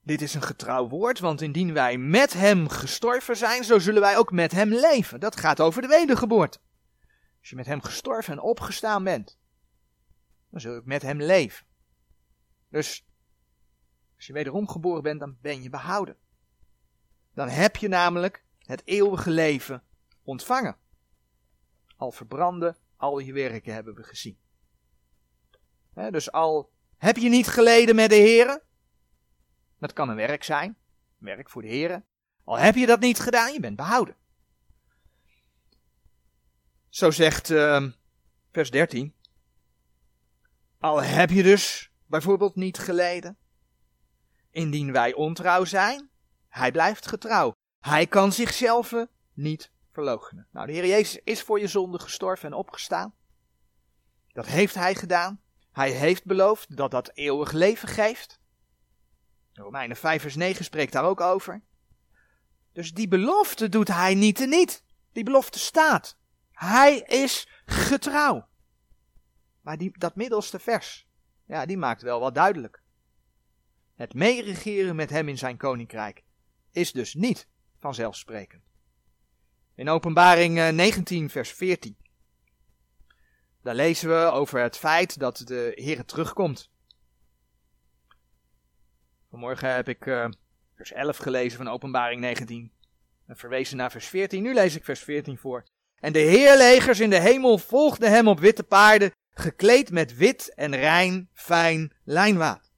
Dit 0.02 0.23
is 0.23 0.35
een 0.35 0.42
getrouw 0.42 0.88
woord, 0.88 1.18
want 1.18 1.40
indien 1.40 1.73
wij 1.73 1.97
met 1.97 2.33
hem 2.33 2.68
gestorven 2.68 3.37
zijn, 3.37 3.64
zo 3.64 3.78
zullen 3.78 4.00
wij 4.00 4.16
ook 4.16 4.33
met 4.33 4.52
hem 4.52 4.68
leven. 4.68 5.21
Dat 5.21 5.37
gaat 5.37 5.61
over 5.61 5.83
de 5.83 5.88
wedergeboorte. 5.88 6.59
Als 7.40 7.49
je 7.50 7.56
met 7.56 7.66
hem 7.66 7.83
gestorven 7.83 8.33
en 8.33 8.40
opgestaan 8.40 9.04
bent, 9.04 9.38
dan 10.56 10.64
zul 10.64 10.75
je 10.75 10.82
met 10.84 11.02
hem 11.02 11.22
leven. 11.22 11.66
Dus 12.68 13.06
als 14.16 14.26
je 14.26 14.32
wederom 14.32 14.68
geboren 14.68 15.02
bent, 15.02 15.20
dan 15.20 15.36
ben 15.40 15.62
je 15.62 15.70
behouden. 15.70 16.16
Dan 17.34 17.48
heb 17.48 17.76
je 17.76 17.88
namelijk 17.88 18.44
het 18.58 18.82
eeuwige 18.84 19.30
leven 19.30 19.82
ontvangen. 20.22 20.76
Al 21.96 22.12
verbranden, 22.12 22.76
al 22.96 23.18
je 23.18 23.32
werken 23.32 23.75
hebben 23.75 23.94
we 23.94 24.02
gezien. 24.02 24.38
dus 25.94 26.32
al 26.32 26.72
heb 26.96 27.16
je 27.16 27.28
niet 27.28 27.46
geleden 27.46 27.94
met 27.94 28.10
de 28.10 28.16
Heer, 28.16 28.62
dat 29.78 29.92
kan 29.92 30.08
een 30.08 30.16
werk 30.16 30.44
zijn, 30.44 30.76
werk 31.18 31.50
voor 31.50 31.62
de 31.62 31.68
Heer. 31.68 32.04
Al 32.44 32.58
heb 32.58 32.75
je 32.75 32.86
dat 32.86 33.00
niet 33.00 33.18
gedaan, 33.18 33.52
je 33.52 33.60
bent 33.60 33.76
behouden. 33.76 34.16
Zo 36.88 37.10
zegt 37.10 37.50
uh, 37.50 37.86
vers 38.50 38.70
13. 38.70 39.14
Al 40.87 41.02
heb 41.02 41.31
je 41.31 41.43
dus 41.43 41.90
bijvoorbeeld 42.07 42.55
niet 42.55 42.78
geleden. 42.78 43.37
Indien 44.50 44.93
wij 44.93 45.14
ontrouw 45.14 45.64
zijn, 45.64 46.11
hij 46.49 46.73
blijft 46.73 47.09
getrouw. 47.09 47.52
Hij 47.81 48.07
kan 48.07 48.33
zichzelf 48.33 48.95
niet 49.33 49.73
verloochenen. 49.93 50.47
Nou, 50.50 50.66
de 50.66 50.73
Heer 50.73 50.87
Jezus 50.87 51.21
is 51.25 51.43
voor 51.43 51.61
je 51.61 51.66
zonde 51.66 52.00
gestorven 52.00 52.49
en 52.49 52.55
opgestaan. 52.55 53.14
Dat 54.33 54.47
heeft 54.47 54.75
hij 54.75 54.95
gedaan. 54.95 55.40
Hij 55.73 55.90
heeft 55.90 56.25
beloofd 56.25 56.76
dat 56.76 56.90
dat 56.90 57.11
eeuwig 57.14 57.52
leven 57.52 57.88
geeft. 57.88 58.40
Romeinen 59.52 59.97
5 59.97 60.23
vers 60.23 60.37
9 60.37 60.64
spreekt 60.64 60.93
daar 60.93 61.05
ook 61.05 61.21
over. 61.21 61.62
Dus 62.73 62.93
die 62.93 63.09
belofte 63.09 63.69
doet 63.69 63.88
hij 63.88 64.14
niet 64.14 64.40
en 64.40 64.49
niet. 64.49 64.85
Die 65.12 65.25
belofte 65.25 65.59
staat. 65.59 66.16
Hij 66.52 66.99
is 66.99 67.49
getrouw. 67.64 68.49
Maar 69.66 69.78
die, 69.78 69.99
dat 69.99 70.16
middelste 70.16 70.58
vers, 70.58 71.06
ja, 71.44 71.66
die 71.66 71.76
maakt 71.76 72.02
wel 72.02 72.20
wat 72.20 72.35
duidelijk. 72.35 72.82
Het 73.94 74.14
meeregeren 74.14 74.96
met 74.96 75.11
hem 75.11 75.28
in 75.28 75.38
zijn 75.38 75.56
koninkrijk 75.56 76.25
is 76.70 76.92
dus 76.92 77.14
niet 77.14 77.49
vanzelfsprekend. 77.78 78.62
In 79.75 79.88
openbaring 79.88 80.54
19 80.54 81.25
eh, 81.25 81.30
vers 81.30 81.52
14. 81.52 81.96
Daar 83.62 83.75
lezen 83.75 84.08
we 84.08 84.30
over 84.30 84.61
het 84.61 84.76
feit 84.76 85.18
dat 85.18 85.37
de 85.37 85.73
Heer 85.75 86.04
terugkomt. 86.04 86.70
Vanmorgen 89.30 89.75
heb 89.75 89.88
ik 89.88 90.06
uh, 90.06 90.28
vers 90.75 90.92
11 90.92 91.16
gelezen 91.16 91.56
van 91.56 91.68
openbaring 91.68 92.20
19 92.20 92.73
en 93.26 93.37
verwezen 93.37 93.76
naar 93.76 93.90
vers 93.90 94.06
14. 94.06 94.42
Nu 94.42 94.54
lees 94.54 94.76
ik 94.76 94.85
vers 94.85 95.00
14 95.00 95.38
voor. 95.38 95.64
En 96.00 96.12
de 96.12 96.18
heerlegers 96.18 97.00
in 97.00 97.11
de 97.11 97.20
hemel 97.20 97.58
volgden 97.58 98.11
hem 98.11 98.28
op 98.28 98.40
witte 98.40 98.64
paarden, 98.64 99.11
gekleed 99.38 99.90
met 99.90 100.16
wit 100.16 100.55
en 100.55 100.76
rein, 100.76 101.28
fijn 101.33 101.93
lijnwaad. 102.05 102.71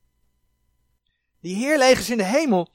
Die 1.40 1.56
heerlegers 1.56 2.10
in 2.10 2.16
de 2.16 2.24
hemel, 2.24 2.74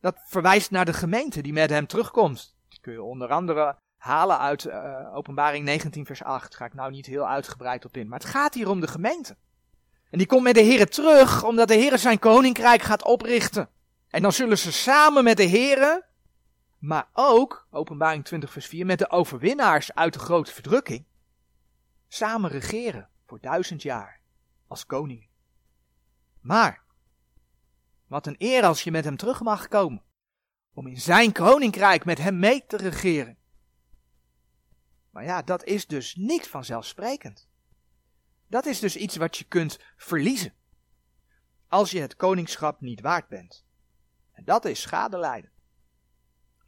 dat 0.00 0.16
verwijst 0.24 0.70
naar 0.70 0.84
de 0.84 0.92
gemeente 0.92 1.42
die 1.42 1.52
met 1.52 1.70
hem 1.70 1.86
terugkomt. 1.86 2.56
Dat 2.68 2.80
kun 2.80 2.92
je 2.92 3.02
onder 3.02 3.28
andere 3.28 3.76
halen 3.96 4.38
uit 4.38 4.64
uh, 4.64 5.14
openbaring 5.14 5.64
19 5.64 6.06
vers 6.06 6.22
8. 6.22 6.54
Ga 6.56 6.64
ik 6.64 6.74
nou 6.74 6.90
niet 6.90 7.06
heel 7.06 7.28
uitgebreid 7.28 7.84
op 7.84 7.96
in. 7.96 8.08
Maar 8.08 8.18
het 8.18 8.28
gaat 8.28 8.54
hier 8.54 8.68
om 8.68 8.80
de 8.80 8.88
gemeente. 8.88 9.36
En 10.10 10.18
die 10.18 10.26
komt 10.26 10.42
met 10.42 10.54
de 10.54 10.60
Heer 10.60 10.86
terug, 10.86 11.44
omdat 11.44 11.68
de 11.68 11.74
Heer 11.74 11.98
zijn 11.98 12.18
koninkrijk 12.18 12.82
gaat 12.82 13.04
oprichten. 13.04 13.68
En 14.08 14.22
dan 14.22 14.32
zullen 14.32 14.58
ze 14.58 14.72
samen 14.72 15.24
met 15.24 15.36
de 15.36 15.42
Heer, 15.42 16.08
maar 16.78 17.08
ook, 17.12 17.66
openbaring 17.70 18.24
20 18.24 18.52
vers 18.52 18.66
4, 18.66 18.86
met 18.86 18.98
de 18.98 19.10
overwinnaars 19.10 19.94
uit 19.94 20.12
de 20.12 20.18
grote 20.18 20.52
verdrukking, 20.52 21.04
samen 22.08 22.50
regeren 22.50 23.10
voor 23.32 23.40
duizend 23.40 23.82
jaar 23.82 24.20
als 24.66 24.86
koning. 24.86 25.28
Maar, 26.40 26.82
wat 28.06 28.26
een 28.26 28.34
eer 28.38 28.64
als 28.64 28.82
je 28.82 28.90
met 28.90 29.04
hem 29.04 29.16
terug 29.16 29.40
mag 29.40 29.68
komen, 29.68 30.02
om 30.72 30.86
in 30.86 31.00
zijn 31.00 31.32
koninkrijk 31.32 32.04
met 32.04 32.18
hem 32.18 32.38
mee 32.38 32.66
te 32.66 32.76
regeren. 32.76 33.38
Maar 35.10 35.24
ja, 35.24 35.42
dat 35.42 35.64
is 35.64 35.86
dus 35.86 36.14
niet 36.14 36.48
vanzelfsprekend. 36.48 37.48
Dat 38.46 38.66
is 38.66 38.78
dus 38.78 38.96
iets 38.96 39.16
wat 39.16 39.36
je 39.36 39.44
kunt 39.44 39.78
verliezen. 39.96 40.54
Als 41.68 41.90
je 41.90 42.00
het 42.00 42.16
koningschap 42.16 42.80
niet 42.80 43.00
waard 43.00 43.28
bent. 43.28 43.64
En 44.32 44.44
dat 44.44 44.64
is 44.64 44.80
schade 44.80 45.18
lijden. 45.18 45.52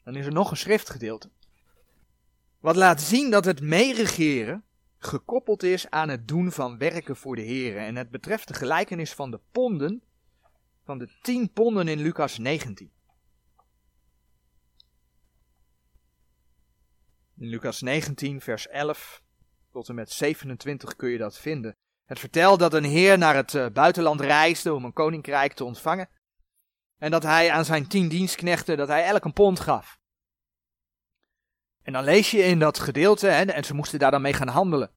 Dan 0.05 0.17
is 0.17 0.27
er 0.27 0.33
nog 0.33 0.51
een 0.51 0.57
schriftgedeelte. 0.57 1.31
Wat 2.59 2.77
laat 2.77 3.03
zien 3.03 3.31
dat 3.31 3.45
het 3.45 3.61
meeregeren 3.61 4.65
gekoppeld 5.07 5.63
is 5.63 5.91
aan 5.91 6.09
het 6.09 6.29
doen 6.29 6.53
van 6.53 6.79
werken 6.79 7.17
voor 7.17 7.37
de 7.37 7.43
Heer. 7.43 7.77
En 7.77 7.97
het 7.97 8.11
betreft 8.11 8.49
de 8.49 8.55
gelijkenis 8.55 9.13
van 9.13 9.31
de 9.31 9.41
ponden, 9.53 10.03
van 10.85 10.99
de 10.99 11.19
tien 11.23 11.53
ponden 11.53 11.89
in 11.89 12.01
Lucas 12.01 12.39
19. 12.39 12.93
In 17.37 17.49
Lucas 17.49 17.81
19, 17.81 18.41
vers 18.41 18.69
11 18.69 19.23
tot 19.71 19.89
en 19.89 19.95
met 19.95 20.11
27 20.11 20.97
kun 20.97 21.09
je 21.09 21.19
dat 21.19 21.39
vinden. 21.39 21.77
Het 22.05 22.19
vertelt 22.19 22.59
dat 22.59 22.75
een 22.75 22.85
heer 22.85 23.19
naar 23.19 23.35
het 23.35 23.55
eh, 23.55 23.67
buitenland 23.73 24.21
reisde 24.21 24.75
om 24.75 24.85
een 24.85 24.93
koninkrijk 24.93 25.53
te 25.53 25.65
ontvangen. 25.65 26.09
En 26.99 27.11
dat 27.11 27.23
hij 27.23 27.51
aan 27.51 27.65
zijn 27.65 27.89
tien 27.89 28.09
dienstknechten, 28.09 28.77
dat 28.77 28.89
hij 28.89 29.05
elk 29.05 29.25
een 29.25 29.33
pond 29.33 29.61
gaf. 29.61 29.99
En 31.85 31.93
dan 31.93 32.05
lees 32.05 32.31
je 32.31 32.39
in 32.39 32.59
dat 32.59 32.79
gedeelte, 32.79 33.29
en 33.29 33.65
ze 33.65 33.75
moesten 33.75 33.99
daar 33.99 34.11
dan 34.11 34.23
mee 34.23 34.33
gaan 34.33 34.49
handelen. 34.49 34.91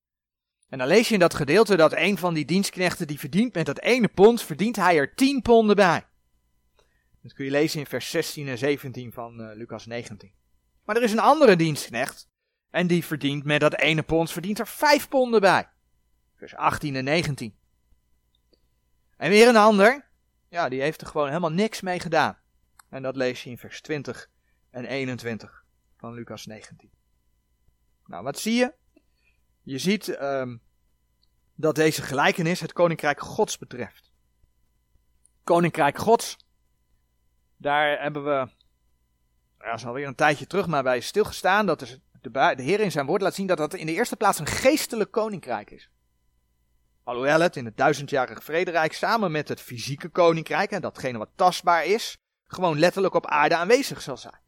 En 0.70 0.77
dan 0.77 0.88
lees 0.88 1.08
je 1.08 1.13
in 1.13 1.20
dat 1.20 1.34
gedeelte 1.34 1.75
dat 1.75 1.94
een 1.94 2.17
van 2.17 2.34
die 2.34 2.46
dienstknechten 2.46 3.08
die 3.08 3.20
verdient 3.20 3.53
met 3.53 3.65
dat 3.65 3.79
ene 3.79 4.08
pond, 4.08 4.41
verdient 4.41 4.75
hij 4.75 4.98
er 4.98 5.15
tien 5.15 5.41
ponden 5.41 5.75
bij. 5.75 6.06
Dat 7.22 7.34
kun 7.34 7.46
je 7.46 7.51
lezen 7.51 7.79
in 7.79 7.86
vers 7.86 8.10
16 8.10 8.48
en 8.48 8.58
17 8.58 9.12
van 9.12 9.41
uh, 9.41 9.56
Lucas 9.56 9.86
19. 9.86 10.34
Maar 10.86 10.96
er 10.96 11.03
is 11.03 11.12
een 11.12 11.20
andere 11.20 11.56
dienstknecht, 11.56 12.29
en 12.70 12.88
die 12.88 13.06
verdient 13.06 13.44
met 13.44 13.60
dat 13.60 13.79
ene 13.79 14.03
pond, 14.03 14.32
verdient 14.32 14.60
er 14.60 14.67
vijf 14.67 15.08
ponden 15.08 15.41
bij. 15.41 15.70
Vers 16.36 16.56
18 16.56 16.96
en 16.96 17.03
19. 17.03 17.58
En 19.17 19.29
weer 19.29 19.48
een 19.48 19.58
ander, 19.58 20.06
ja, 20.50 20.70
die 20.70 20.82
heeft 20.82 21.01
er 21.01 21.08
gewoon 21.08 21.27
helemaal 21.27 21.51
niks 21.51 21.82
mee 21.82 22.00
gedaan. 22.00 22.38
En 22.89 23.01
dat 23.01 23.15
lees 23.15 23.44
je 23.44 23.50
in 23.50 23.58
vers 23.58 23.82
20 23.82 24.29
en 24.72 24.86
21 24.86 25.65
van 25.98 26.13
Lucas 26.13 26.46
19. 26.46 26.89
Nou, 28.06 28.24
wat 28.24 28.39
zie 28.39 28.54
je? 28.54 28.74
Je 29.62 29.77
ziet 29.77 30.22
um, 30.22 30.62
dat 31.56 31.75
deze 31.75 32.01
gelijkenis 32.01 32.60
het 32.60 32.74
koninkrijk 32.74 33.20
Gods 33.20 33.58
betreft. 33.58 34.12
Koninkrijk 35.44 35.98
Gods, 35.98 36.38
daar 37.58 38.01
hebben 38.01 38.24
we, 38.24 38.50
ja, 39.60 39.74
is 39.74 39.86
alweer 39.86 40.08
een 40.08 40.16
tijdje 40.16 40.48
terug, 40.48 40.68
maar 40.68 40.84
bij 40.84 41.00
stilgestaan. 41.00 41.66
Dat 41.66 41.80
de, 41.80 42.32
de 42.32 42.63
Heer 42.63 42.80
in 42.80 42.92
zijn 42.92 43.06
woord 43.06 43.22
laat 43.22 43.36
zien 43.36 43.48
dat 43.48 43.58
dat 43.58 43.74
in 43.74 43.86
de 43.86 43.94
eerste 43.94 44.16
plaats 44.16 44.39
een 44.39 44.46
geestelijk 44.46 45.12
koninkrijk 45.12 45.72
is. 45.72 45.89
Alhoewel 47.04 47.42
het 47.42 47.56
in 47.56 47.66
het 47.66 47.77
duizendjarige 47.77 48.42
vrederijk 48.42 48.94
samen 48.94 49.32
met 49.32 49.48
het 49.48 49.62
fysieke 49.62 50.10
koninkrijk, 50.10 50.72
en 50.72 50.82
datgene 50.82 51.18
wat 51.18 51.30
tastbaar 51.36 51.86
is, 51.86 52.18
gewoon 52.48 52.80
letterlijk 52.80 53.13
op 53.13 53.25
aarde 53.25 53.56
aanwezig 53.56 54.01
zal 54.01 54.18
zijn. 54.18 54.39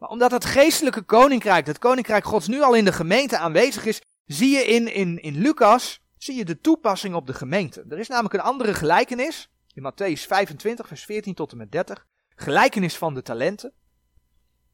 Maar 0.00 0.08
omdat 0.08 0.30
het 0.30 0.44
geestelijke 0.44 1.02
koninkrijk, 1.02 1.66
het 1.66 1.78
koninkrijk 1.78 2.24
gods 2.24 2.48
nu 2.48 2.62
al 2.62 2.74
in 2.74 2.84
de 2.84 2.92
gemeente 2.92 3.38
aanwezig 3.38 3.84
is, 3.84 4.02
zie 4.24 4.50
je 4.50 4.64
in, 4.64 4.94
in, 4.94 5.18
in 5.22 5.38
Lucas 5.38 6.00
zie 6.16 6.36
je 6.36 6.44
de 6.44 6.60
toepassing 6.60 7.14
op 7.14 7.26
de 7.26 7.34
gemeente. 7.34 7.84
Er 7.88 7.98
is 7.98 8.08
namelijk 8.08 8.34
een 8.34 8.40
andere 8.40 8.74
gelijkenis, 8.74 9.50
in 9.74 9.92
Matthäus 9.92 10.20
25, 10.26 10.86
vers 10.86 11.04
14 11.04 11.34
tot 11.34 11.52
en 11.52 11.58
met 11.58 11.72
30, 11.72 12.06
gelijkenis 12.34 12.96
van 12.96 13.14
de 13.14 13.22
talenten. 13.22 13.72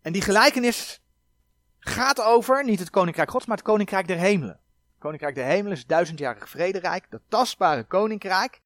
En 0.02 0.12
die 0.12 0.23
gelijkenis 0.23 1.00
gaat 1.78 2.21
over, 2.21 2.64
niet 2.64 2.78
het 2.78 2.90
koninkrijk 2.90 3.30
gods, 3.30 3.47
maar 3.47 3.56
het 3.56 3.66
koninkrijk 3.66 4.06
der 4.06 4.18
hemelen. 4.18 4.61
Het 4.90 4.99
koninkrijk 4.99 5.35
der 5.35 5.45
hemelen 5.45 5.76
is 5.76 5.87
duizendjarig 5.87 6.49
vrederijk, 6.49 7.11
dat 7.11 7.23
tastbare 7.28 7.85
koninkrijk. 7.85 8.61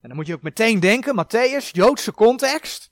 En 0.00 0.08
dan 0.08 0.16
moet 0.16 0.26
je 0.26 0.34
ook 0.34 0.42
meteen 0.42 0.80
denken, 0.80 1.24
Matthäus, 1.24 1.70
Joodse 1.70 2.12
context. 2.12 2.91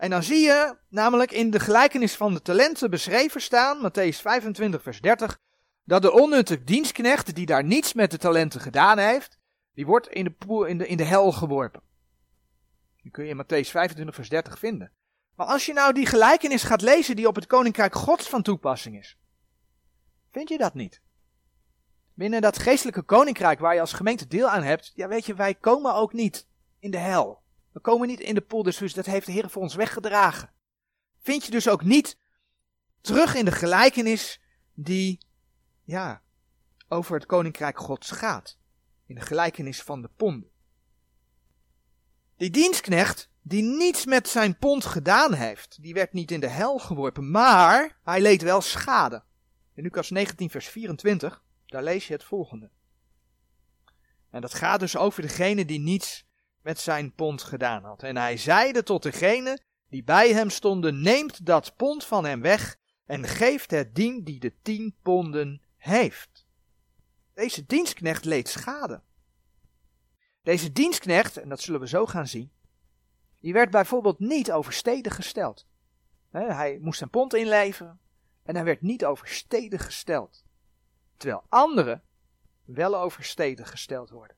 En 0.00 0.10
dan 0.10 0.22
zie 0.22 0.40
je 0.40 0.76
namelijk 0.88 1.30
in 1.30 1.50
de 1.50 1.60
gelijkenis 1.60 2.16
van 2.16 2.34
de 2.34 2.42
talenten 2.42 2.90
beschreven 2.90 3.40
staan, 3.40 3.90
Matthäus 3.90 4.16
25, 4.16 4.82
vers 4.82 5.00
30, 5.00 5.38
dat 5.84 6.02
de 6.02 6.12
onnutte 6.12 6.64
dienstknecht 6.64 7.34
die 7.34 7.46
daar 7.46 7.64
niets 7.64 7.92
met 7.92 8.10
de 8.10 8.18
talenten 8.18 8.60
gedaan 8.60 8.98
heeft, 8.98 9.38
die 9.74 9.86
wordt 9.86 10.08
in 10.08 10.24
de, 10.24 10.68
in 10.68 10.78
de, 10.78 10.86
in 10.86 10.96
de 10.96 11.04
hel 11.04 11.32
geworpen. 11.32 11.82
Die 13.02 13.10
kun 13.10 13.24
je 13.24 13.30
in 13.30 13.42
Matthäus 13.42 13.70
25, 13.70 14.14
vers 14.14 14.28
30 14.28 14.58
vinden. 14.58 14.92
Maar 15.34 15.46
als 15.46 15.66
je 15.66 15.72
nou 15.72 15.92
die 15.92 16.06
gelijkenis 16.06 16.62
gaat 16.62 16.82
lezen 16.82 17.16
die 17.16 17.28
op 17.28 17.34
het 17.34 17.46
koninkrijk 17.46 17.94
gods 17.94 18.28
van 18.28 18.42
toepassing 18.42 18.98
is, 18.98 19.18
vind 20.30 20.48
je 20.48 20.58
dat 20.58 20.74
niet? 20.74 21.00
Binnen 22.14 22.40
dat 22.40 22.58
geestelijke 22.58 23.02
koninkrijk 23.02 23.58
waar 23.58 23.74
je 23.74 23.80
als 23.80 23.92
gemeente 23.92 24.26
deel 24.26 24.48
aan 24.48 24.62
hebt, 24.62 24.92
ja 24.94 25.08
weet 25.08 25.26
je, 25.26 25.34
wij 25.34 25.54
komen 25.54 25.94
ook 25.94 26.12
niet 26.12 26.48
in 26.78 26.90
de 26.90 26.98
hel. 26.98 27.42
We 27.72 27.80
komen 27.80 28.08
niet 28.08 28.20
in 28.20 28.34
de 28.34 28.40
poel 28.40 28.62
des 28.62 28.92
dat 28.92 29.06
heeft 29.06 29.26
de 29.26 29.32
Heer 29.32 29.50
voor 29.50 29.62
ons 29.62 29.74
weggedragen. 29.74 30.52
Vind 31.20 31.44
je 31.44 31.50
dus 31.50 31.68
ook 31.68 31.82
niet 31.82 32.18
terug 33.00 33.34
in 33.34 33.44
de 33.44 33.52
gelijkenis 33.52 34.40
die, 34.74 35.20
ja, 35.84 36.22
over 36.88 37.14
het 37.14 37.26
koninkrijk 37.26 37.78
gods 37.78 38.10
gaat. 38.10 38.58
In 39.06 39.14
de 39.14 39.20
gelijkenis 39.20 39.82
van 39.82 40.02
de 40.02 40.08
ponden. 40.16 40.50
Die 42.36 42.50
dienstknecht, 42.50 43.30
die 43.42 43.62
niets 43.62 44.04
met 44.04 44.28
zijn 44.28 44.58
pond 44.58 44.84
gedaan 44.84 45.32
heeft, 45.32 45.82
die 45.82 45.94
werd 45.94 46.12
niet 46.12 46.30
in 46.30 46.40
de 46.40 46.48
hel 46.48 46.78
geworpen, 46.78 47.30
maar 47.30 47.98
hij 48.02 48.20
leed 48.20 48.42
wel 48.42 48.60
schade. 48.60 49.24
In 49.74 49.82
Lucas 49.82 50.10
19, 50.10 50.50
vers 50.50 50.68
24, 50.68 51.42
daar 51.66 51.82
lees 51.82 52.06
je 52.06 52.12
het 52.12 52.24
volgende. 52.24 52.70
En 54.30 54.40
dat 54.40 54.54
gaat 54.54 54.80
dus 54.80 54.96
over 54.96 55.22
degene 55.22 55.64
die 55.64 55.80
niets 55.80 56.28
met 56.62 56.78
zijn 56.78 57.12
pond 57.14 57.42
gedaan 57.42 57.84
had. 57.84 58.02
En 58.02 58.16
hij 58.16 58.36
zeide 58.36 58.82
tot 58.82 59.02
degene 59.02 59.58
die 59.88 60.04
bij 60.04 60.32
hem 60.32 60.50
stonden, 60.50 61.02
neemt 61.02 61.46
dat 61.46 61.76
pond 61.76 62.04
van 62.04 62.24
hem 62.24 62.40
weg 62.40 62.76
en 63.04 63.24
geeft 63.24 63.70
het 63.70 63.94
dien 63.94 64.24
die 64.24 64.40
de 64.40 64.54
tien 64.62 64.96
ponden 65.02 65.62
heeft. 65.76 66.46
Deze 67.34 67.66
dienstknecht 67.66 68.24
leed 68.24 68.48
schade. 68.48 69.02
Deze 70.42 70.72
dienstknecht, 70.72 71.36
en 71.36 71.48
dat 71.48 71.60
zullen 71.60 71.80
we 71.80 71.88
zo 71.88 72.06
gaan 72.06 72.26
zien, 72.26 72.52
die 73.40 73.52
werd 73.52 73.70
bijvoorbeeld 73.70 74.18
niet 74.18 74.52
over 74.52 74.72
steden 74.72 75.12
gesteld. 75.12 75.66
Hij 76.30 76.78
moest 76.80 76.98
zijn 76.98 77.10
pond 77.10 77.34
inleveren 77.34 78.00
en 78.42 78.54
hij 78.54 78.64
werd 78.64 78.82
niet 78.82 79.04
over 79.04 79.28
steden 79.28 79.78
gesteld. 79.78 80.44
Terwijl 81.16 81.44
anderen 81.48 82.02
wel 82.64 82.96
over 82.96 83.24
steden 83.24 83.66
gesteld 83.66 84.10
worden. 84.10 84.36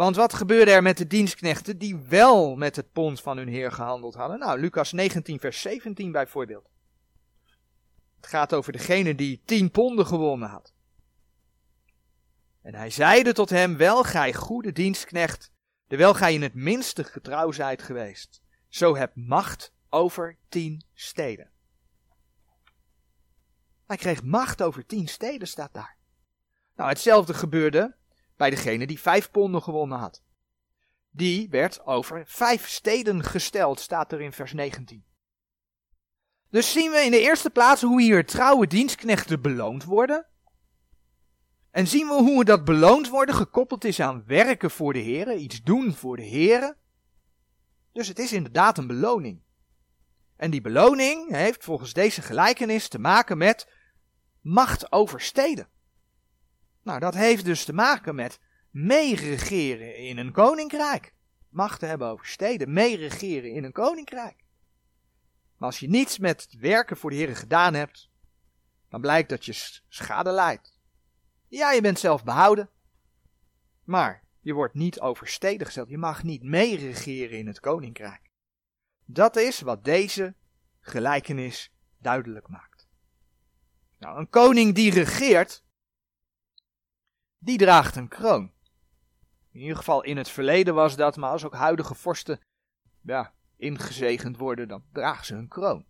Want 0.00 0.16
wat 0.16 0.34
gebeurde 0.34 0.70
er 0.70 0.82
met 0.82 0.96
de 0.96 1.06
dienstknechten 1.06 1.78
die 1.78 1.96
wel 1.96 2.56
met 2.56 2.76
het 2.76 2.92
pond 2.92 3.20
van 3.20 3.36
hun 3.36 3.48
heer 3.48 3.72
gehandeld 3.72 4.14
hadden? 4.14 4.38
Nou, 4.38 4.60
Lucas 4.60 4.92
19, 4.92 5.40
vers 5.40 5.60
17 5.60 6.12
bijvoorbeeld. 6.12 6.70
Het 8.16 8.26
gaat 8.26 8.54
over 8.54 8.72
degene 8.72 9.14
die 9.14 9.42
tien 9.44 9.70
ponden 9.70 10.06
gewonnen 10.06 10.48
had. 10.48 10.72
En 12.62 12.74
hij 12.74 12.90
zeide 12.90 13.32
tot 13.32 13.50
hem, 13.50 13.76
wel 13.76 14.02
gij 14.02 14.34
goede 14.34 14.72
dienstknecht, 14.72 15.52
terwijl 15.86 16.14
gij 16.14 16.34
in 16.34 16.42
het 16.42 16.54
minste 16.54 17.04
getrouw 17.04 17.50
zijt 17.50 17.82
geweest. 17.82 18.42
Zo 18.68 18.96
heb 18.96 19.12
macht 19.14 19.72
over 19.88 20.36
tien 20.48 20.84
steden. 20.94 21.50
Hij 23.86 23.96
kreeg 23.96 24.22
macht 24.22 24.62
over 24.62 24.86
tien 24.86 25.08
steden, 25.08 25.48
staat 25.48 25.74
daar. 25.74 25.96
Nou, 26.76 26.88
hetzelfde 26.88 27.34
gebeurde 27.34 27.98
bij 28.40 28.50
degene 28.50 28.86
die 28.86 29.00
vijf 29.00 29.30
ponden 29.30 29.62
gewonnen 29.62 29.98
had. 29.98 30.22
Die 31.10 31.48
werd 31.48 31.86
over 31.86 32.22
vijf 32.26 32.68
steden 32.68 33.24
gesteld, 33.24 33.80
staat 33.80 34.12
er 34.12 34.20
in 34.20 34.32
vers 34.32 34.52
19. 34.52 35.04
Dus 36.50 36.72
zien 36.72 36.90
we 36.90 36.98
in 36.98 37.10
de 37.10 37.20
eerste 37.20 37.50
plaats 37.50 37.82
hoe 37.82 38.02
hier 38.02 38.26
trouwe 38.26 38.66
dienstknechten 38.66 39.40
beloond 39.40 39.84
worden. 39.84 40.26
En 41.70 41.86
zien 41.86 42.06
we 42.06 42.14
hoe 42.14 42.44
dat 42.44 42.64
beloond 42.64 43.08
worden 43.08 43.34
gekoppeld 43.34 43.84
is 43.84 44.00
aan 44.00 44.24
werken 44.26 44.70
voor 44.70 44.92
de 44.92 44.98
heren, 44.98 45.42
iets 45.42 45.62
doen 45.62 45.92
voor 45.92 46.16
de 46.16 46.22
heren. 46.22 46.76
Dus 47.92 48.08
het 48.08 48.18
is 48.18 48.32
inderdaad 48.32 48.78
een 48.78 48.86
beloning. 48.86 49.42
En 50.36 50.50
die 50.50 50.60
beloning 50.60 51.30
heeft 51.30 51.64
volgens 51.64 51.92
deze 51.92 52.22
gelijkenis 52.22 52.88
te 52.88 52.98
maken 52.98 53.38
met 53.38 53.68
macht 54.40 54.92
over 54.92 55.20
steden. 55.20 55.68
Nou, 56.82 57.00
dat 57.00 57.14
heeft 57.14 57.44
dus 57.44 57.64
te 57.64 57.72
maken 57.72 58.14
met 58.14 58.38
meeregeren 58.70 59.96
in 59.96 60.18
een 60.18 60.32
koninkrijk. 60.32 61.14
Macht 61.48 61.80
hebben 61.80 62.08
over 62.08 62.26
steden, 62.26 62.72
meeregeren 62.72 63.52
in 63.52 63.64
een 63.64 63.72
koninkrijk. 63.72 64.44
Maar 65.56 65.68
als 65.68 65.80
je 65.80 65.88
niets 65.88 66.18
met 66.18 66.42
het 66.42 66.60
werken 66.60 66.96
voor 66.96 67.10
de 67.10 67.16
Heer 67.16 67.36
gedaan 67.36 67.74
hebt, 67.74 68.10
dan 68.88 69.00
blijkt 69.00 69.28
dat 69.28 69.44
je 69.44 69.80
schade 69.88 70.30
leidt. 70.30 70.78
Ja, 71.48 71.72
je 71.72 71.80
bent 71.80 71.98
zelf 71.98 72.24
behouden, 72.24 72.70
maar 73.84 74.24
je 74.40 74.52
wordt 74.52 74.74
niet 74.74 75.00
over 75.00 75.28
steden 75.28 75.66
gesteld. 75.66 75.88
Je 75.88 75.98
mag 75.98 76.22
niet 76.22 76.42
meeregeren 76.42 77.38
in 77.38 77.46
het 77.46 77.60
koninkrijk. 77.60 78.30
Dat 79.04 79.36
is 79.36 79.60
wat 79.60 79.84
deze 79.84 80.34
gelijkenis 80.80 81.72
duidelijk 81.98 82.48
maakt. 82.48 82.88
Nou, 83.98 84.18
een 84.18 84.28
koning 84.28 84.74
die 84.74 84.92
regeert, 84.92 85.64
die 87.40 87.58
draagt 87.58 87.96
een 87.96 88.08
kroon. 88.08 88.52
In 89.52 89.60
ieder 89.60 89.76
geval 89.76 90.02
in 90.02 90.16
het 90.16 90.28
verleden 90.28 90.74
was 90.74 90.96
dat, 90.96 91.16
maar 91.16 91.30
als 91.30 91.44
ook 91.44 91.54
huidige 91.54 91.94
vorsten 91.94 92.40
ja, 93.02 93.34
ingezegend 93.56 94.36
worden, 94.36 94.68
dan 94.68 94.84
dragen 94.92 95.26
ze 95.26 95.34
hun 95.34 95.48
kroon. 95.48 95.84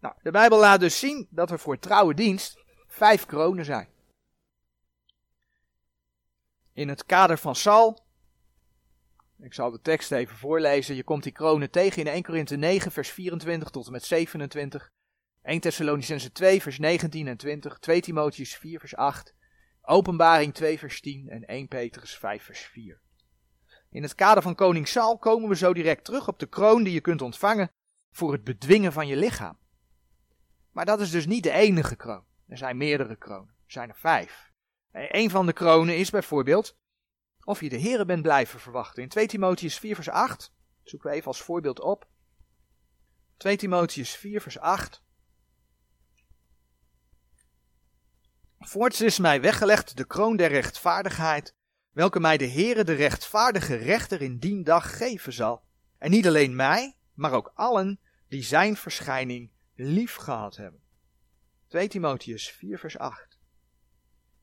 Nou, 0.00 0.14
de 0.22 0.30
Bijbel 0.30 0.58
laat 0.58 0.80
dus 0.80 0.98
zien 0.98 1.26
dat 1.30 1.50
er 1.50 1.58
voor 1.58 1.78
trouwe 1.78 2.14
dienst 2.14 2.58
vijf 2.86 3.26
kronen 3.26 3.64
zijn. 3.64 3.88
In 6.72 6.88
het 6.88 7.06
kader 7.06 7.38
van 7.38 7.56
Sal, 7.56 8.04
ik 9.38 9.54
zal 9.54 9.70
de 9.70 9.80
tekst 9.80 10.12
even 10.12 10.36
voorlezen, 10.36 10.94
je 10.94 11.04
komt 11.04 11.22
die 11.22 11.32
kronen 11.32 11.70
tegen 11.70 12.00
in 12.00 12.06
1 12.06 12.22
Korinthe 12.22 12.56
9 12.56 12.92
vers 12.92 13.10
24 13.10 13.70
tot 13.70 13.86
en 13.86 13.92
met 13.92 14.04
27, 14.04 14.90
1 15.42 15.60
Thessalonicense 15.60 16.32
2 16.32 16.62
vers 16.62 16.78
19 16.78 17.26
en 17.26 17.36
20, 17.36 17.78
2 17.78 18.00
Timotheus 18.00 18.56
4 18.56 18.80
vers 18.80 18.94
8, 18.94 19.34
Openbaring 19.82 20.54
2 20.54 20.78
vers 20.78 21.00
10 21.00 21.28
en 21.28 21.44
1 21.44 21.68
Petrus 21.68 22.18
5 22.18 22.42
vers 22.42 22.60
4. 22.60 23.00
In 23.90 24.02
het 24.02 24.14
kader 24.14 24.42
van 24.42 24.54
koning 24.54 24.88
Saul 24.88 25.18
komen 25.18 25.48
we 25.48 25.56
zo 25.56 25.72
direct 25.74 26.04
terug 26.04 26.28
op 26.28 26.38
de 26.38 26.46
kroon 26.46 26.82
die 26.82 26.92
je 26.92 27.00
kunt 27.00 27.22
ontvangen 27.22 27.70
voor 28.12 28.32
het 28.32 28.44
bedwingen 28.44 28.92
van 28.92 29.06
je 29.06 29.16
lichaam. 29.16 29.58
Maar 30.70 30.84
dat 30.84 31.00
is 31.00 31.10
dus 31.10 31.26
niet 31.26 31.42
de 31.42 31.52
enige 31.52 31.96
kroon. 31.96 32.24
Er 32.48 32.58
zijn 32.58 32.76
meerdere 32.76 33.16
kronen. 33.16 33.54
Er 33.66 33.72
zijn 33.72 33.88
er 33.88 33.96
vijf. 33.96 34.52
Een 34.92 35.30
van 35.30 35.46
de 35.46 35.52
kronen 35.52 35.96
is 35.96 36.10
bijvoorbeeld 36.10 36.78
of 37.44 37.60
je 37.60 37.68
de 37.68 37.80
Here 37.80 38.04
bent 38.04 38.22
blijven 38.22 38.60
verwachten. 38.60 39.02
In 39.02 39.08
2 39.08 39.26
Timotheus 39.26 39.78
4 39.78 39.94
vers 39.94 40.08
8, 40.08 40.52
zoeken 40.82 41.10
we 41.10 41.16
even 41.16 41.28
als 41.28 41.42
voorbeeld 41.42 41.80
op. 41.80 42.08
2 43.36 43.56
Timotheus 43.56 44.16
4 44.16 44.40
vers 44.40 44.58
8. 44.58 45.02
Voorts 48.62 49.00
is 49.00 49.18
mij 49.18 49.40
weggelegd 49.40 49.96
de 49.96 50.06
kroon 50.06 50.36
der 50.36 50.48
rechtvaardigheid, 50.48 51.54
welke 51.90 52.20
mij 52.20 52.36
de 52.36 52.48
Heere 52.48 52.84
de 52.84 52.92
rechtvaardige 52.92 53.74
rechter 53.74 54.22
in 54.22 54.38
dien 54.38 54.64
dag 54.64 54.96
geven 54.96 55.32
zal. 55.32 55.64
En 55.98 56.10
niet 56.10 56.26
alleen 56.26 56.56
mij, 56.56 56.96
maar 57.14 57.32
ook 57.32 57.52
allen 57.54 58.00
die 58.28 58.42
zijn 58.42 58.76
verschijning 58.76 59.50
lief 59.74 60.14
gehad 60.14 60.56
hebben. 60.56 60.80
2 61.66 61.88
Timotheus 61.88 62.50
4 62.50 62.78
vers 62.78 62.98
8. 62.98 63.38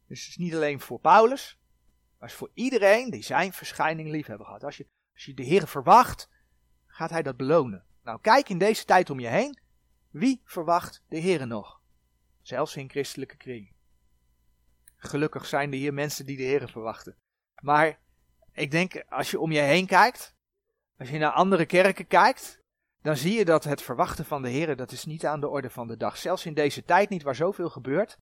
Dus 0.08 0.20
het 0.20 0.30
is 0.30 0.38
niet 0.38 0.56
alleen 0.56 0.80
voor 0.80 1.00
Paulus, 1.00 1.60
maar 2.18 2.30
het 2.30 2.32
is 2.32 2.36
voor 2.36 2.52
iedereen 2.54 3.10
die 3.10 3.24
zijn 3.24 3.54
verschijning 3.54 4.10
lief 4.10 4.28
hebben 4.28 4.46
gehad. 4.46 4.64
Als 4.64 4.78
je, 4.78 4.88
als 5.14 5.26
je 5.26 5.34
de 5.34 5.46
Heere 5.46 5.68
verwacht, 5.68 6.30
gaat 6.86 7.10
hij 7.10 7.24
dat 7.24 7.38
belonen. 7.38 7.86
Nou, 8.04 8.22
kijk 8.22 8.50
in 8.50 8.58
deze 8.58 8.86
tijd 8.86 9.10
om 9.10 9.20
je 9.20 9.28
heen. 9.28 9.60
Wie 10.10 10.42
verwacht 10.44 11.04
de 11.08 11.20
Heere 11.20 11.46
nog? 11.46 11.82
Zelfs 12.42 12.76
in 12.76 12.90
christelijke 12.90 13.38
kringen. 13.38 13.77
Gelukkig 14.98 15.46
zijn 15.46 15.72
er 15.72 15.78
hier 15.78 15.94
mensen 15.94 16.26
die 16.26 16.38
de 16.38 16.44
Heer 16.44 16.70
verwachten. 16.70 17.18
Maar 17.62 18.00
ik 18.52 18.72
denk, 18.72 19.04
als 19.10 19.32
je 19.32 19.40
om 19.40 19.52
je 19.52 19.60
heen 19.60 19.86
kijkt, 19.86 20.36
als 20.98 21.10
je 21.10 21.18
naar 21.18 21.32
andere 21.32 21.66
kerken 21.66 22.08
kijkt, 22.08 22.62
dan 23.02 23.18
zie 23.18 23.34
je 23.34 23.46
dat 23.46 23.64
het 23.64 23.82
verwachten 23.82 24.26
van 24.26 24.42
de 24.42 24.50
Heer, 24.50 24.76
dat 24.76 24.92
is 24.92 25.06
niet 25.06 25.26
aan 25.26 25.40
de 25.40 25.48
orde 25.48 25.70
van 25.70 25.88
de 25.88 25.98
dag. 25.98 26.18
Zelfs 26.18 26.46
in 26.46 26.54
deze 26.54 26.84
tijd 26.84 27.10
niet, 27.10 27.24
waar 27.24 27.36
zoveel 27.36 27.70
gebeurt. 27.70 28.18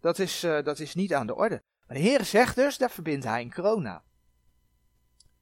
Dat 0.00 0.18
is, 0.18 0.44
uh, 0.44 0.62
dat 0.62 0.78
is 0.78 0.94
niet 0.94 1.14
aan 1.14 1.26
de 1.26 1.34
orde. 1.34 1.62
Maar 1.86 1.96
de 1.96 2.02
Heer 2.02 2.24
zegt 2.24 2.56
dus, 2.56 2.78
daar 2.78 2.90
verbindt 2.90 3.24
hij 3.24 3.40
een 3.40 3.50
kroon 3.50 3.88
aan. 3.88 4.02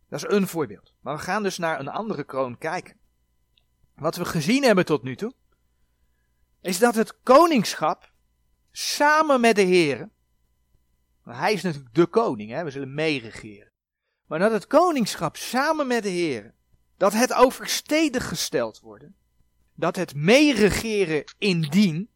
Dat 0.08 0.24
is 0.24 0.30
een 0.30 0.46
voorbeeld. 0.46 0.94
Maar 1.00 1.16
we 1.16 1.22
gaan 1.22 1.42
dus 1.42 1.58
naar 1.58 1.80
een 1.80 1.88
andere 1.88 2.24
kroon 2.24 2.58
kijken. 2.58 2.96
Wat 3.94 4.16
we 4.16 4.24
gezien 4.24 4.62
hebben 4.62 4.84
tot 4.84 5.02
nu 5.02 5.16
toe, 5.16 5.34
is 6.60 6.78
dat 6.78 6.94
het 6.94 7.20
koningschap 7.22 8.13
samen 8.76 9.40
met 9.40 9.56
de 9.56 9.62
Heer, 9.62 10.10
hij 11.22 11.52
is 11.52 11.62
natuurlijk 11.62 11.94
de 11.94 12.06
koning, 12.06 12.50
hè, 12.50 12.64
we 12.64 12.70
zullen 12.70 12.94
meeregeren. 12.94 13.72
Maar 14.26 14.38
dat 14.38 14.52
het 14.52 14.66
koningschap 14.66 15.36
samen 15.36 15.86
met 15.86 16.02
de 16.02 16.08
Heer, 16.08 16.54
dat 16.96 17.12
het 17.12 17.32
overstedig 17.32 18.28
gesteld 18.28 18.80
worden, 18.80 19.16
dat 19.74 19.96
het 19.96 20.14
meeregeren 20.14 21.24
indien, 21.38 22.08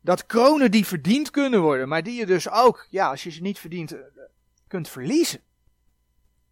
dat 0.00 0.26
kronen 0.26 0.70
die 0.70 0.86
verdiend 0.86 1.30
kunnen 1.30 1.60
worden, 1.60 1.88
maar 1.88 2.02
die 2.02 2.18
je 2.18 2.26
dus 2.26 2.50
ook, 2.50 2.86
ja, 2.90 3.10
als 3.10 3.22
je 3.22 3.30
ze 3.30 3.42
niet 3.42 3.58
verdient, 3.58 3.92
eh, 3.92 4.00
kunt 4.66 4.88
verliezen. 4.88 5.40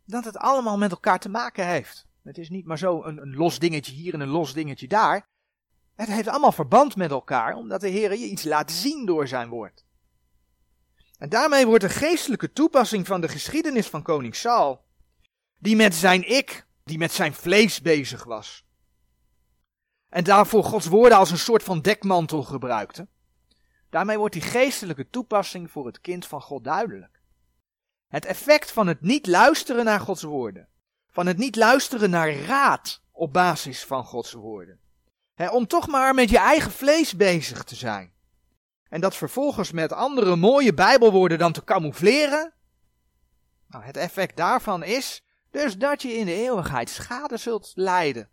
Dat 0.05 0.25
het 0.25 0.37
allemaal 0.37 0.79
met 0.79 0.91
elkaar 0.91 1.19
te 1.19 1.29
maken 1.29 1.67
heeft. 1.67 2.07
Het 2.23 2.39
is 2.39 2.49
niet 2.49 2.67
maar 2.67 2.79
zo 2.79 3.05
een, 3.05 3.23
een 3.23 3.35
los 3.35 3.59
dingetje 3.59 3.93
hier 3.93 4.15
en 4.15 4.21
een 4.21 4.29
los 4.29 4.53
dingetje 4.53 4.89
daar. 4.89 5.29
Het 5.95 6.09
heeft 6.09 6.29
allemaal 6.29 6.53
verband 6.53 6.97
met 6.97 7.11
elkaar, 7.11 7.55
omdat 7.55 7.81
de 7.81 7.89
Heer 7.89 8.11
je 8.11 8.27
iets 8.27 8.45
laat 8.45 8.71
zien 8.71 9.07
door 9.07 9.29
zijn 9.29 9.49
woord. 9.49 9.85
En 11.19 11.29
daarmee 11.29 11.67
wordt 11.67 11.85
de 11.85 11.89
geestelijke 11.89 12.53
toepassing 12.53 13.07
van 13.07 13.21
de 13.21 13.29
geschiedenis 13.29 13.89
van 13.89 14.03
koning 14.03 14.35
Saul, 14.35 14.85
die 15.59 15.77
met 15.77 15.95
zijn 15.95 16.29
ik, 16.29 16.67
die 16.85 16.99
met 16.99 17.13
zijn 17.13 17.35
vlees 17.35 17.81
bezig 17.81 18.25
was, 18.25 18.65
en 20.15 20.25
daarvoor 20.25 20.65
Gods 20.65 20.87
woorden 20.87 21.19
als 21.19 21.31
een 21.31 21.39
soort 21.39 21.63
van 21.63 21.81
dekmantel 21.81 22.43
gebruikte, 22.43 23.09
daarmee 23.91 24.19
wordt 24.19 24.33
die 24.33 24.43
geestelijke 24.43 25.09
toepassing 25.11 25.71
voor 25.71 25.87
het 25.87 26.01
kind 26.01 26.27
van 26.27 26.43
God 26.43 26.65
duidelijk. 26.65 27.21
Het 28.09 28.25
effect 28.25 28.73
van 28.73 28.87
het 28.87 29.01
niet 29.01 29.27
luisteren 29.27 29.85
naar 29.85 30.01
Gods 30.01 30.23
woorden, 30.23 30.69
van 31.09 31.27
het 31.27 31.37
niet 31.37 31.57
luisteren 31.57 32.11
naar 32.11 32.33
raad 32.33 33.03
op 33.11 33.33
basis 33.33 33.85
van 33.85 34.05
Gods 34.05 34.33
woorden, 34.33 34.81
om 35.37 35.67
toch 35.67 35.89
maar 35.89 36.15
met 36.15 36.31
je 36.31 36.39
eigen 36.39 36.71
vlees 36.71 37.17
bezig 37.17 37.65
te 37.65 37.75
zijn. 37.75 38.13
En 38.89 39.01
dat 39.01 39.17
vervolgens 39.17 39.73
met 39.73 39.93
andere 39.93 40.37
mooie 40.37 40.75
Bijbelwoorden 40.75 41.39
dan 41.39 41.53
te 41.53 41.65
camoufleren. 41.65 42.53
Nou, 43.67 43.85
het 43.85 43.97
effect 43.97 44.37
daarvan 44.37 44.83
is 44.83 45.25
dus 45.51 45.79
dat 45.79 46.03
je 46.03 46.13
in 46.13 46.27
de 46.27 46.35
eeuwigheid 46.35 46.91
schade 46.91 47.37
zult 47.37 47.73
lijden. 47.75 48.29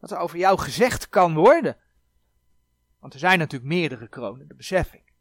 Dat 0.00 0.10
er 0.10 0.18
over 0.18 0.38
jou 0.38 0.58
gezegd 0.58 1.08
kan 1.08 1.34
worden. 1.34 1.76
Want 2.98 3.12
er 3.12 3.18
zijn 3.18 3.38
natuurlijk 3.38 3.70
meerdere 3.70 4.08
kronen, 4.08 4.48
dat 4.48 4.56
besef 4.56 4.92
ik. 4.92 5.12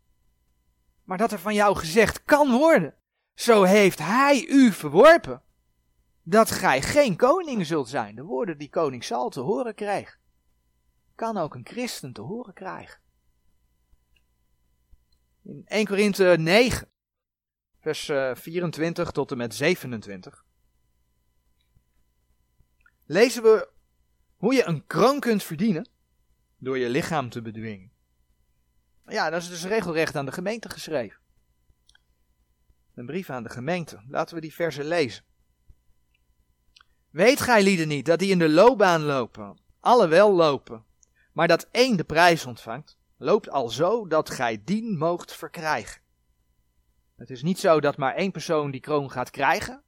Maar 1.03 1.17
dat 1.17 1.31
er 1.31 1.39
van 1.39 1.53
jou 1.53 1.75
gezegd 1.75 2.23
kan 2.23 2.51
worden. 2.51 2.95
Zo 3.33 3.63
heeft 3.63 3.99
hij 3.99 4.45
u 4.47 4.71
verworpen. 4.71 5.41
Dat 6.23 6.51
gij 6.51 6.81
geen 6.81 7.15
koning 7.15 7.65
zult 7.65 7.89
zijn. 7.89 8.15
De 8.15 8.23
woorden 8.23 8.57
die 8.57 8.69
koning 8.69 9.03
Sal 9.03 9.29
te 9.29 9.39
horen 9.39 9.75
krijgt 9.75 10.18
kan 11.19 11.37
ook 11.37 11.55
een 11.55 11.65
christen 11.65 12.13
te 12.13 12.21
horen 12.21 12.53
krijgen. 12.53 13.01
In 15.41 15.61
1 15.65 15.85
Korinthe 15.85 16.35
9, 16.39 16.87
vers 17.79 18.05
24 18.33 19.07
eh, 19.07 19.11
tot 19.11 19.31
en 19.31 19.37
met 19.37 19.55
27, 19.55 20.45
lezen 23.05 23.43
we 23.43 23.69
hoe 24.35 24.53
je 24.53 24.63
een 24.63 24.85
kroon 24.85 25.19
kunt 25.19 25.43
verdienen 25.43 25.89
door 26.57 26.77
je 26.77 26.89
lichaam 26.89 27.29
te 27.29 27.41
bedwingen. 27.41 27.91
Ja, 29.05 29.29
dat 29.29 29.41
is 29.41 29.49
dus 29.49 29.65
regelrecht 29.65 30.15
aan 30.15 30.25
de 30.25 30.31
gemeente 30.31 30.69
geschreven. 30.69 31.21
Een 32.93 33.05
brief 33.05 33.29
aan 33.29 33.43
de 33.43 33.49
gemeente. 33.49 34.03
Laten 34.07 34.35
we 34.35 34.41
die 34.41 34.53
versen 34.53 34.85
lezen. 34.85 35.23
Weet 37.09 37.41
gij 37.41 37.63
lieden 37.63 37.87
niet 37.87 38.05
dat 38.05 38.19
die 38.19 38.31
in 38.31 38.39
de 38.39 38.49
loopbaan 38.49 39.01
lopen, 39.01 39.59
alle 39.79 40.07
wel 40.07 40.33
lopen, 40.33 40.87
maar 41.39 41.47
dat 41.47 41.67
één 41.71 41.97
de 41.97 42.03
prijs 42.03 42.45
ontvangt, 42.45 42.97
loopt 43.17 43.49
al 43.49 43.69
zo 43.69 44.07
dat 44.07 44.29
gij 44.29 44.61
dien 44.63 44.97
moogt 44.97 45.35
verkrijgen. 45.35 46.01
Het 47.15 47.29
is 47.29 47.43
niet 47.43 47.59
zo 47.59 47.79
dat 47.79 47.97
maar 47.97 48.15
één 48.15 48.31
persoon 48.31 48.71
die 48.71 48.81
kroon 48.81 49.11
gaat 49.11 49.29
krijgen, 49.29 49.83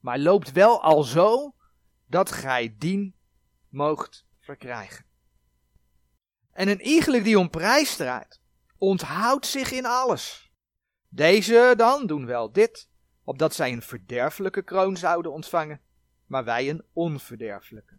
maar 0.00 0.18
loopt 0.18 0.52
wel 0.52 0.82
al 0.82 1.02
zo 1.02 1.54
dat 2.06 2.30
gij 2.30 2.74
dien 2.78 3.14
moogt 3.68 4.26
verkrijgen. 4.40 5.04
En 6.52 6.68
een 6.68 6.80
iegelijk 6.80 7.24
die 7.24 7.38
om 7.38 7.50
prijs 7.50 7.90
strijdt, 7.90 8.40
onthoudt 8.78 9.46
zich 9.46 9.72
in 9.72 9.86
alles. 9.86 10.52
Deze 11.08 11.74
dan 11.76 12.06
doen 12.06 12.26
wel 12.26 12.52
dit, 12.52 12.88
opdat 13.24 13.54
zij 13.54 13.72
een 13.72 13.82
verderfelijke 13.82 14.62
kroon 14.62 14.96
zouden 14.96 15.32
ontvangen, 15.32 15.80
maar 16.26 16.44
wij 16.44 16.70
een 16.70 16.84
onverderfelijke. 16.92 17.98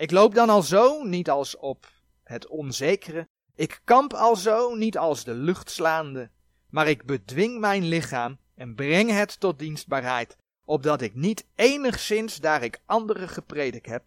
Ik 0.00 0.10
loop 0.10 0.34
dan 0.34 0.50
al 0.50 0.62
zo, 0.62 1.02
niet 1.02 1.30
als 1.30 1.56
op 1.56 1.92
het 2.24 2.46
onzekere. 2.46 3.28
Ik 3.54 3.80
kamp 3.84 4.12
al 4.12 4.36
zo, 4.36 4.74
niet 4.74 4.98
als 4.98 5.24
de 5.24 5.34
luchtslaande. 5.34 6.30
Maar 6.68 6.88
ik 6.88 7.06
bedwing 7.06 7.58
mijn 7.58 7.84
lichaam 7.84 8.38
en 8.54 8.74
breng 8.74 9.10
het 9.10 9.40
tot 9.40 9.58
dienstbaarheid, 9.58 10.36
opdat 10.64 11.00
ik 11.00 11.14
niet 11.14 11.46
enigszins, 11.54 12.36
daar 12.36 12.62
ik 12.62 12.80
anderen 12.86 13.28
gepredikt 13.28 13.86
heb, 13.86 14.04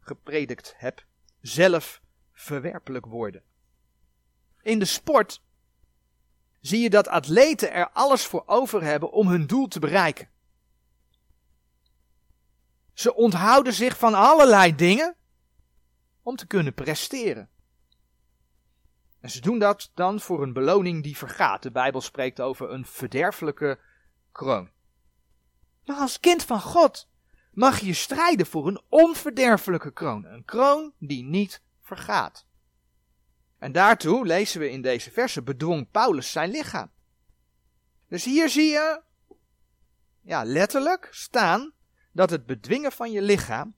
gepredikt 0.00 0.74
heb, 0.76 1.04
zelf 1.40 2.00
verwerpelijk 2.32 3.06
worden. 3.06 3.42
In 4.62 4.78
de 4.78 4.84
sport 4.84 5.42
zie 6.60 6.80
je 6.80 6.90
dat 6.90 7.08
atleten 7.08 7.72
er 7.72 7.90
alles 7.90 8.26
voor 8.26 8.42
over 8.46 8.82
hebben 8.82 9.12
om 9.12 9.28
hun 9.28 9.46
doel 9.46 9.68
te 9.68 9.78
bereiken. 9.78 10.28
Ze 12.92 13.14
onthouden 13.14 13.72
zich 13.72 13.98
van 13.98 14.14
allerlei 14.14 14.74
dingen 14.74 15.16
om 16.24 16.36
te 16.36 16.46
kunnen 16.46 16.74
presteren. 16.74 17.48
En 19.20 19.30
ze 19.30 19.40
doen 19.40 19.58
dat 19.58 19.90
dan 19.94 20.20
voor 20.20 20.42
een 20.42 20.52
beloning 20.52 21.02
die 21.02 21.16
vergaat. 21.16 21.62
De 21.62 21.70
Bijbel 21.70 22.00
spreekt 22.00 22.40
over 22.40 22.70
een 22.70 22.86
verderfelijke 22.86 23.78
kroon. 24.32 24.70
Maar 25.84 25.96
als 25.96 26.20
kind 26.20 26.42
van 26.42 26.60
God 26.60 27.08
mag 27.50 27.80
je 27.80 27.94
strijden 27.94 28.46
voor 28.46 28.66
een 28.66 28.80
onverderfelijke 28.88 29.92
kroon. 29.92 30.24
Een 30.24 30.44
kroon 30.44 30.92
die 30.98 31.24
niet 31.24 31.62
vergaat. 31.80 32.46
En 33.58 33.72
daartoe, 33.72 34.26
lezen 34.26 34.60
we 34.60 34.70
in 34.70 34.82
deze 34.82 35.10
verse, 35.10 35.42
bedwong 35.42 35.90
Paulus 35.90 36.32
zijn 36.32 36.50
lichaam. 36.50 36.90
Dus 38.08 38.24
hier 38.24 38.48
zie 38.48 38.70
je, 38.70 39.02
ja, 40.20 40.44
letterlijk 40.44 41.08
staan 41.10 41.72
dat 42.12 42.30
het 42.30 42.46
bedwingen 42.46 42.92
van 42.92 43.10
je 43.10 43.22
lichaam, 43.22 43.76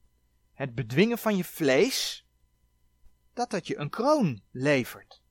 het 0.52 0.74
bedwingen 0.74 1.18
van 1.18 1.36
je 1.36 1.44
vlees, 1.44 2.25
dat 3.36 3.50
dat 3.50 3.66
je 3.66 3.76
een 3.76 3.90
kroon 3.90 4.42
levert. 4.50 5.22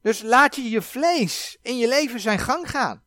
Dus 0.00 0.22
laat 0.22 0.56
je 0.56 0.70
je 0.70 0.82
vlees 0.82 1.58
in 1.62 1.78
je 1.78 1.88
leven 1.88 2.20
zijn 2.20 2.38
gang 2.38 2.70
gaan. 2.70 3.02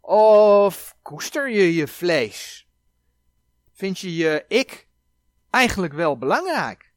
Of 0.00 0.96
koester 1.02 1.50
je 1.50 1.74
je 1.74 1.88
vlees? 1.88 2.68
Vind 3.72 3.98
je 3.98 4.16
je 4.16 4.44
ik 4.48 4.88
eigenlijk 5.50 5.92
wel 5.92 6.18
belangrijk? 6.18 6.92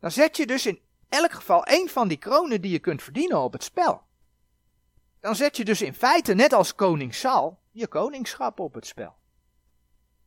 Dan 0.00 0.10
zet 0.10 0.36
je 0.36 0.46
dus 0.46 0.66
in 0.66 0.80
elk 1.08 1.32
geval 1.32 1.68
een 1.68 1.88
van 1.88 2.08
die 2.08 2.18
kronen 2.18 2.60
die 2.60 2.70
je 2.70 2.78
kunt 2.78 3.02
verdienen 3.02 3.40
op 3.40 3.52
het 3.52 3.64
spel. 3.64 4.02
Dan 5.20 5.36
zet 5.36 5.56
je 5.56 5.64
dus 5.64 5.82
in 5.82 5.94
feite, 5.94 6.34
net 6.34 6.52
als 6.52 6.74
koning 6.74 7.14
Saul, 7.14 7.60
je 7.70 7.86
koningschap 7.86 8.60
op 8.60 8.74
het 8.74 8.86
spel. 8.86 9.16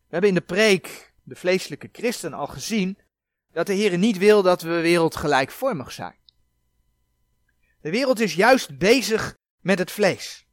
We 0.08 0.14
hebben 0.14 0.30
in 0.30 0.36
de 0.36 0.42
preek 0.42 1.14
de 1.24 1.36
vleeselijke 1.36 1.90
christen 1.92 2.34
al 2.34 2.48
gezien 2.48 2.98
dat 3.52 3.66
de 3.66 3.74
Heer 3.74 3.98
niet 3.98 4.18
wil 4.18 4.42
dat 4.42 4.62
we 4.62 4.82
wereldgelijkvormig 4.82 5.92
zijn. 5.92 6.16
De 7.82 7.90
wereld 7.90 8.20
is 8.20 8.34
juist 8.34 8.78
bezig 8.78 9.38
met 9.62 9.80
het 9.80 9.92
vlees. 9.92 10.48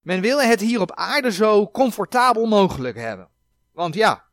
Men 0.00 0.20
wil 0.20 0.42
het 0.42 0.60
hier 0.60 0.80
op 0.80 0.92
aarde 0.92 1.32
zo 1.32 1.70
comfortabel 1.70 2.46
mogelijk 2.46 2.96
hebben. 2.96 3.28
Want 3.72 3.94
ja, 3.94 4.24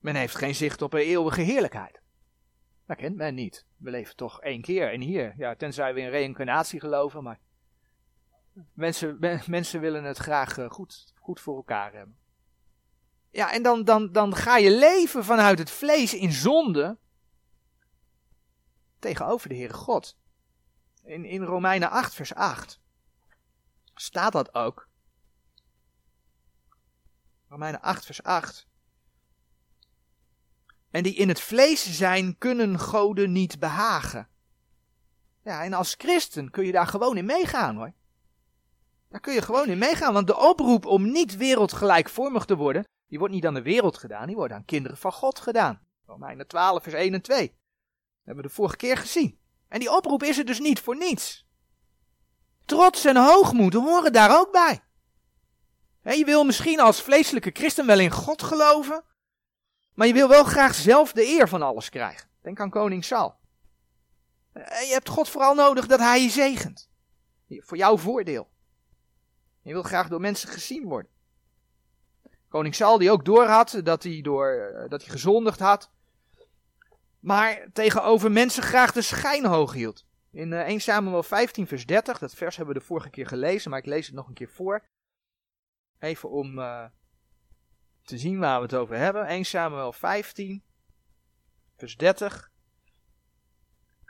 men 0.00 0.14
heeft 0.14 0.36
geen 0.36 0.54
zicht 0.54 0.82
op 0.82 0.92
een 0.92 1.00
eeuwige 1.00 1.40
heerlijkheid. 1.40 2.00
Dat 2.86 2.96
kent 2.96 3.16
men 3.16 3.34
niet. 3.34 3.66
We 3.76 3.90
leven 3.90 4.16
toch 4.16 4.40
één 4.40 4.60
keer 4.60 4.92
en 4.92 5.00
hier. 5.00 5.34
Ja, 5.36 5.54
tenzij 5.54 5.94
we 5.94 6.00
in 6.00 6.08
reïncarnatie 6.08 6.80
geloven, 6.80 7.22
maar 7.22 7.38
mensen, 8.72 9.18
mensen 9.46 9.80
willen 9.80 10.04
het 10.04 10.16
graag 10.16 10.58
eh, 10.58 10.70
goed, 10.70 11.12
goed 11.20 11.40
voor 11.40 11.56
elkaar 11.56 11.92
hebben. 11.92 12.18
Ja, 13.30 13.52
en 13.52 13.62
dan, 13.62 13.84
dan, 13.84 14.12
dan 14.12 14.36
ga 14.36 14.56
je 14.56 14.70
leven 14.70 15.24
vanuit 15.24 15.58
het 15.58 15.70
vlees 15.70 16.14
in 16.14 16.32
zonde 16.32 16.98
tegenover 18.98 19.48
de 19.48 19.54
Heere 19.54 19.72
God. 19.72 20.16
In, 21.02 21.24
in 21.24 21.42
Romeinen 21.42 21.90
8, 21.90 22.14
vers 22.14 22.34
8 22.34 22.80
staat 23.94 24.32
dat 24.32 24.54
ook. 24.54 24.88
Romeinen 27.48 27.80
8, 27.80 28.04
vers 28.04 28.22
8. 28.22 28.66
En 30.90 31.02
die 31.02 31.14
in 31.14 31.28
het 31.28 31.40
vlees 31.40 31.96
zijn, 31.96 32.38
kunnen 32.38 32.78
goden 32.78 33.32
niet 33.32 33.58
behagen. 33.58 34.28
Ja, 35.42 35.64
en 35.64 35.72
als 35.72 35.94
christen 35.98 36.50
kun 36.50 36.64
je 36.64 36.72
daar 36.72 36.86
gewoon 36.86 37.16
in 37.16 37.24
meegaan 37.24 37.76
hoor. 37.76 37.92
Daar 39.08 39.20
kun 39.20 39.34
je 39.34 39.42
gewoon 39.42 39.68
in 39.68 39.78
meegaan, 39.78 40.12
want 40.12 40.26
de 40.26 40.36
oproep 40.36 40.86
om 40.86 41.10
niet 41.10 41.36
wereldgelijkvormig 41.36 42.44
te 42.44 42.56
worden, 42.56 42.84
die 43.08 43.18
wordt 43.18 43.34
niet 43.34 43.46
aan 43.46 43.54
de 43.54 43.62
wereld 43.62 43.98
gedaan, 43.98 44.26
die 44.26 44.36
wordt 44.36 44.52
aan 44.52 44.64
kinderen 44.64 44.96
van 44.96 45.12
God 45.12 45.40
gedaan. 45.40 45.80
Romeinen 46.06 46.46
12, 46.46 46.82
vers 46.82 46.94
1 46.94 47.14
en 47.14 47.22
2. 47.22 47.46
Dat 47.46 47.56
hebben 48.24 48.42
we 48.44 48.48
de 48.48 48.54
vorige 48.54 48.76
keer 48.76 48.96
gezien. 48.96 49.38
En 49.68 49.78
die 49.78 49.92
oproep 49.92 50.22
is 50.22 50.38
er 50.38 50.44
dus 50.44 50.60
niet 50.60 50.80
voor 50.80 50.96
niets. 50.96 51.46
Trots 52.64 53.04
en 53.04 53.16
hoogmoed 53.16 53.74
horen 53.74 54.12
daar 54.12 54.38
ook 54.38 54.52
bij. 54.52 54.80
je 56.16 56.24
wil 56.24 56.44
misschien 56.44 56.80
als 56.80 57.02
vleeselijke 57.02 57.50
christen 57.52 57.86
wel 57.86 57.98
in 57.98 58.10
God 58.10 58.42
geloven, 58.42 59.04
maar 59.94 60.06
je 60.06 60.12
wil 60.12 60.28
wel 60.28 60.44
graag 60.44 60.74
zelf 60.74 61.12
de 61.12 61.26
eer 61.26 61.48
van 61.48 61.62
alles 61.62 61.88
krijgen. 61.88 62.28
Denk 62.42 62.60
aan 62.60 62.70
koning 62.70 63.04
Saul. 63.04 63.34
Je 64.54 64.90
hebt 64.90 65.08
God 65.08 65.28
vooral 65.28 65.54
nodig 65.54 65.86
dat 65.86 65.98
hij 65.98 66.22
je 66.22 66.30
zegent. 66.30 66.90
Voor 67.48 67.76
jouw 67.76 67.98
voordeel. 67.98 68.48
Je 69.62 69.72
wil 69.72 69.82
graag 69.82 70.08
door 70.08 70.20
mensen 70.20 70.48
gezien 70.48 70.84
worden. 70.84 71.10
Koning 72.56 72.74
Saul 72.74 72.98
die 72.98 73.10
ook 73.10 73.24
doorhad 73.24 73.80
dat 73.84 74.02
hij, 74.02 74.20
door, 74.20 74.50
eh, 74.50 74.88
dat 74.88 75.02
hij 75.02 75.10
gezondigd 75.10 75.60
had. 75.60 75.90
Maar 77.20 77.66
tegenover 77.72 78.32
mensen 78.32 78.62
graag 78.62 78.92
de 78.92 79.02
schijn 79.02 79.46
hoog 79.46 79.72
hield. 79.72 80.06
In 80.30 80.52
1 80.52 80.66
eh, 80.66 80.78
Samuel 80.78 81.22
15 81.22 81.66
vers 81.66 81.86
30, 81.86 82.18
dat 82.18 82.34
vers 82.34 82.56
hebben 82.56 82.74
we 82.74 82.80
de 82.80 82.86
vorige 82.86 83.10
keer 83.10 83.26
gelezen, 83.26 83.70
maar 83.70 83.78
ik 83.78 83.86
lees 83.86 84.06
het 84.06 84.14
nog 84.14 84.28
een 84.28 84.34
keer 84.34 84.48
voor. 84.48 84.88
Even 85.98 86.30
om 86.30 86.58
uh, 86.58 86.84
te 88.02 88.18
zien 88.18 88.38
waar 88.38 88.56
we 88.56 88.62
het 88.62 88.74
over 88.74 88.96
hebben. 88.96 89.26
1 89.26 89.44
Samuel 89.44 89.92
15 89.92 90.64
vers 91.76 91.96
30. 91.96 92.50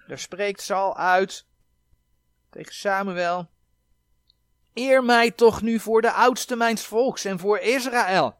Daar 0.06 0.18
spreekt 0.18 0.61
Saul 0.61 0.96
uit 0.96 1.46
tegen 2.50 2.74
Samuel. 2.74 3.50
Eer 4.78 5.04
mij 5.04 5.30
toch 5.30 5.62
nu 5.62 5.78
voor 5.78 6.02
de 6.02 6.12
oudste 6.12 6.56
mijns 6.56 6.86
volks 6.86 7.24
en 7.24 7.38
voor 7.38 7.58
Israël. 7.58 8.38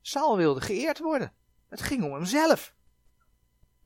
Saul 0.00 0.36
wilde 0.36 0.60
geëerd 0.60 0.98
worden. 0.98 1.32
Het 1.68 1.82
ging 1.82 2.04
om 2.04 2.12
hemzelf. 2.12 2.74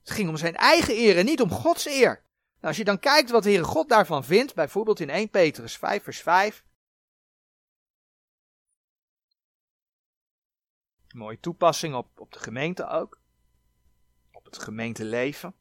Het 0.01 0.11
ging 0.11 0.29
om 0.29 0.37
zijn 0.37 0.57
eigen 0.57 0.94
eer 0.94 1.18
en 1.18 1.24
niet 1.24 1.40
om 1.40 1.51
Gods 1.51 1.87
eer. 1.87 2.22
Nou, 2.55 2.66
als 2.66 2.77
je 2.77 2.85
dan 2.85 2.98
kijkt 2.98 3.31
wat 3.31 3.42
de 3.42 3.48
Heere 3.48 3.64
God 3.64 3.88
daarvan 3.88 4.24
vindt, 4.24 4.55
bijvoorbeeld 4.55 5.01
in 5.01 5.11
1 5.11 5.31
Petrus 5.31 5.77
5 5.77 6.03
vers 6.03 6.20
5. 6.20 6.64
mooie 11.12 11.40
toepassing 11.40 11.94
op, 11.94 12.20
op 12.20 12.33
de 12.33 12.38
gemeente 12.38 12.87
ook. 12.87 13.20
Op 14.33 14.44
het 14.44 14.59
gemeenteleven. 14.59 15.55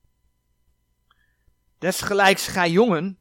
Desgelijks 1.77 2.47
gij 2.47 2.69
jongen, 2.69 3.19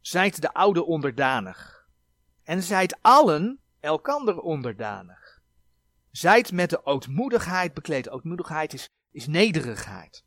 zijt 0.00 0.40
de 0.40 0.52
oude 0.52 0.84
onderdanig 0.84 1.77
en 2.48 2.62
zijt 2.62 2.98
allen 3.00 3.60
elkander 3.80 4.40
onderdanig. 4.40 5.40
Zijt 6.10 6.52
met 6.52 6.70
de 6.70 6.86
ootmoedigheid 6.86 7.74
bekleed. 7.74 8.08
Ootmoedigheid 8.08 8.72
is, 8.72 8.88
is 9.10 9.26
nederigheid. 9.26 10.24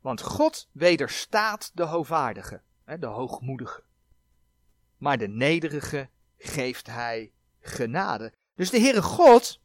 Want 0.00 0.20
God 0.20 0.68
wederstaat 0.72 1.70
de 1.74 1.82
hoogvaardige, 1.82 2.62
de 2.84 3.06
hoogmoedige. 3.06 3.82
Maar 4.96 5.18
de 5.18 5.28
nederige 5.28 6.10
geeft 6.36 6.86
hij 6.86 7.32
genade. 7.60 8.32
Dus 8.54 8.70
de 8.70 8.80
Heere 8.80 9.02
God 9.02 9.60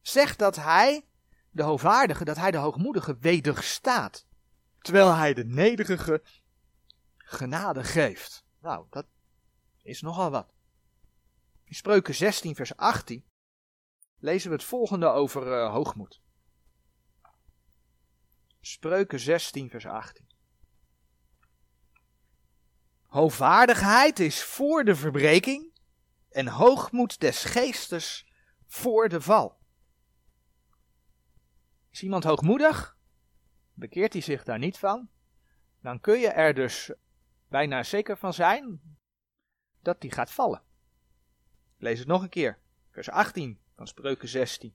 zegt 0.00 0.38
dat 0.38 0.56
hij 0.56 1.06
de 1.50 1.62
hoogvaardige, 1.62 2.24
dat 2.24 2.36
hij 2.36 2.50
de 2.50 2.58
hoogmoedige 2.58 3.16
wederstaat. 3.18 4.26
Terwijl 4.78 5.14
hij 5.14 5.34
de 5.34 5.44
nederige 5.44 6.22
genade 7.16 7.84
geeft. 7.84 8.44
Nou, 8.60 8.86
dat 8.90 9.06
is 9.82 10.00
nogal 10.00 10.30
wat. 10.30 10.60
In 11.72 11.78
Spreuken 11.78 12.14
16, 12.14 12.54
vers 12.54 12.76
18 12.76 13.24
lezen 14.18 14.50
we 14.50 14.56
het 14.56 14.64
volgende 14.64 15.06
over 15.06 15.46
uh, 15.46 15.70
hoogmoed. 15.70 16.22
Spreuken 18.60 19.20
16, 19.20 19.70
vers 19.70 19.86
18. 19.86 20.26
Hoogvaardigheid 23.02 24.18
is 24.18 24.42
voor 24.42 24.84
de 24.84 24.96
verbreking 24.96 25.80
en 26.28 26.48
hoogmoed 26.48 27.20
des 27.20 27.44
geestes 27.44 28.32
voor 28.66 29.08
de 29.08 29.20
val. 29.20 29.58
Is 31.90 32.02
iemand 32.02 32.24
hoogmoedig? 32.24 32.96
Bekeert 33.72 34.12
hij 34.12 34.22
zich 34.22 34.44
daar 34.44 34.58
niet 34.58 34.78
van? 34.78 35.10
Dan 35.80 36.00
kun 36.00 36.18
je 36.18 36.28
er 36.28 36.54
dus 36.54 36.92
bijna 37.48 37.82
zeker 37.82 38.16
van 38.16 38.34
zijn 38.34 38.80
dat 39.80 39.96
hij 40.02 40.10
gaat 40.10 40.32
vallen. 40.32 40.70
Lees 41.82 41.98
het 41.98 42.08
nog 42.08 42.22
een 42.22 42.28
keer. 42.28 42.58
Vers 42.90 43.10
18 43.10 43.58
van 43.76 43.86
Spreuken 43.86 44.28
16. 44.28 44.74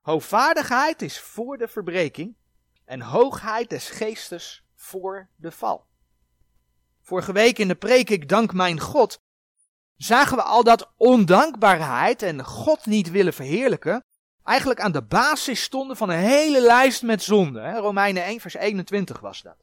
Hoogvaardigheid 0.00 1.02
is 1.02 1.20
voor 1.20 1.58
de 1.58 1.68
verbreking 1.68 2.36
en 2.84 3.00
hoogheid 3.00 3.70
des 3.70 3.90
geestes 3.90 4.64
voor 4.74 5.28
de 5.36 5.50
val. 5.50 5.86
Vorige 7.02 7.32
week 7.32 7.58
in 7.58 7.68
de 7.68 7.74
preek 7.74 8.10
Ik 8.10 8.28
dank 8.28 8.52
mijn 8.52 8.80
God 8.80 9.20
zagen 9.96 10.36
we 10.36 10.42
al 10.42 10.64
dat 10.64 10.92
ondankbaarheid 10.96 12.22
en 12.22 12.44
God 12.44 12.86
niet 12.86 13.10
willen 13.10 13.32
verheerlijken 13.32 14.04
eigenlijk 14.44 14.80
aan 14.80 14.92
de 14.92 15.04
basis 15.04 15.62
stonden 15.62 15.96
van 15.96 16.10
een 16.10 16.18
hele 16.18 16.60
lijst 16.60 17.02
met 17.02 17.22
zonden. 17.22 17.76
Romeinen 17.76 18.24
1 18.24 18.40
vers 18.40 18.54
21 18.54 19.20
was 19.20 19.42
dat. 19.42 19.56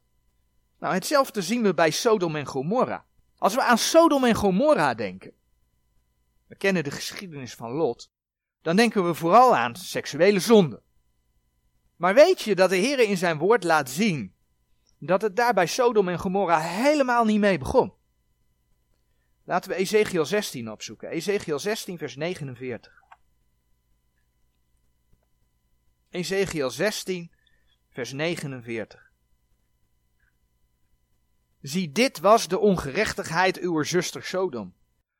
Nou, 0.78 0.94
hetzelfde 0.94 1.42
zien 1.42 1.62
we 1.62 1.74
bij 1.74 1.90
Sodom 1.90 2.36
en 2.36 2.46
Gomorra. 2.46 3.04
Als 3.38 3.54
we 3.54 3.62
aan 3.62 3.78
Sodom 3.78 4.24
en 4.24 4.34
Gomorra 4.34 4.94
denken, 4.94 5.38
we 6.50 6.56
kennen 6.56 6.84
de 6.84 6.90
geschiedenis 6.90 7.54
van 7.54 7.70
Lot, 7.70 8.10
dan 8.62 8.76
denken 8.76 9.06
we 9.06 9.14
vooral 9.14 9.56
aan 9.56 9.76
seksuele 9.76 10.40
zonde. 10.40 10.82
Maar 11.96 12.14
weet 12.14 12.40
je 12.40 12.54
dat 12.54 12.70
de 12.70 12.76
Heer 12.76 12.98
in 12.98 13.16
zijn 13.16 13.38
woord 13.38 13.64
laat 13.64 13.90
zien 13.90 14.34
dat 14.98 15.22
het 15.22 15.36
daar 15.36 15.54
bij 15.54 15.66
Sodom 15.66 16.08
en 16.08 16.18
Gomorra 16.18 16.58
helemaal 16.58 17.24
niet 17.24 17.38
mee 17.38 17.58
begon? 17.58 17.92
Laten 19.44 19.70
we 19.70 19.76
Ezekiel 19.76 20.24
16 20.24 20.70
opzoeken. 20.70 21.08
Ezekiel 21.08 21.58
16, 21.58 21.98
vers 21.98 22.16
49. 22.16 22.92
Ezekiel 26.08 26.70
16, 26.70 27.32
vers 27.90 28.12
49. 28.12 29.12
Zie, 31.60 31.92
dit 31.92 32.18
was 32.18 32.48
de 32.48 32.58
ongerechtigheid 32.58 33.58
uw 33.58 33.82
zuster 33.82 34.24
Sodom. 34.24 34.74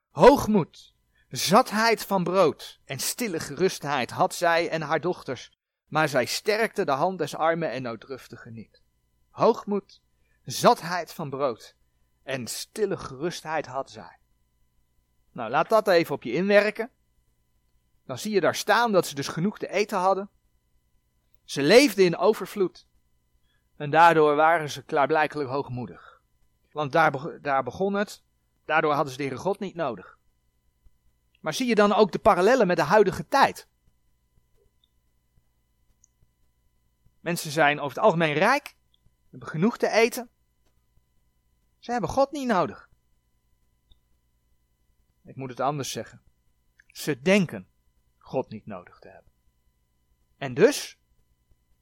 Hoogmoed, 0.09 0.95
Zatheid 1.31 2.05
van 2.05 2.25
brood 2.25 2.81
en 2.85 2.99
stille 2.99 3.41
gerustheid 3.41 4.11
had 4.11 4.35
zij 4.35 4.69
en 4.69 4.83
haar 4.83 5.01
dochters, 5.01 5.59
maar 5.87 6.09
zij 6.09 6.25
sterkte 6.25 6.85
de 6.85 6.91
hand 6.93 7.19
des 7.19 7.35
armen 7.35 7.71
en 7.71 7.83
nooddruftigen 7.83 8.53
niet. 8.53 8.83
Hoogmoed, 9.31 10.01
zatheid 10.45 11.13
van 11.13 11.31
brood 11.31 11.77
en 12.23 12.47
stille 12.47 12.97
gerustheid 12.97 13.67
had 13.67 13.91
zij. 13.91 14.19
Nou, 15.33 15.51
laat 15.51 15.69
dat 15.69 15.89
even 15.89 16.15
op 16.15 16.23
je 16.23 16.33
inwerken. 16.33 16.91
Dan 18.07 18.19
zie 18.19 18.33
je 18.33 18.41
daar 18.41 18.55
staan 18.55 18.93
dat 18.93 19.07
ze 19.07 19.15
dus 19.15 19.29
genoeg 19.29 19.59
te 19.59 19.69
eten 19.69 19.99
hadden. 19.99 20.31
Ze 21.45 21.63
leefden 21.63 22.05
in 22.05 22.17
overvloed. 22.17 22.87
En 23.77 23.91
daardoor 23.91 24.37
waren 24.37 24.71
ze 24.71 24.83
klaarblijkelijk 24.83 25.51
hoogmoedig. 25.51 26.21
Want 26.73 26.93
daar, 26.93 27.41
daar 27.41 27.63
begon 27.63 27.95
het. 27.95 28.23
Daardoor 28.65 28.93
hadden 28.93 29.13
ze 29.13 29.19
de 29.19 29.25
Heere 29.25 29.39
God 29.39 29.59
niet 29.59 29.75
nodig. 29.75 30.19
Maar 31.41 31.55
zie 31.55 31.67
je 31.67 31.75
dan 31.75 31.93
ook 31.93 32.13
de 32.13 32.19
parallellen 32.19 32.67
met 32.67 32.77
de 32.77 32.83
huidige 32.83 33.29
tijd? 33.29 33.69
Mensen 37.21 37.51
zijn 37.51 37.81
over 37.81 37.97
het 37.97 38.05
algemeen 38.05 38.33
rijk, 38.33 38.77
hebben 39.31 39.49
genoeg 39.49 39.77
te 39.77 39.91
eten. 39.91 40.31
Ze 41.79 41.93
hebben 41.93 42.11
God 42.11 42.33
niet 42.33 42.47
nodig. 42.47 42.89
Ik 45.25 45.37
moet 45.37 45.51
het 45.51 45.61
anders 45.61 45.91
zeggen. 45.91 46.23
Ze 46.87 47.21
denken 47.21 47.69
God 48.19 48.49
niet 48.49 48.67
nodig 48.67 48.99
te 48.99 49.09
hebben. 49.09 49.33
En 50.37 50.55
dus, 50.55 50.99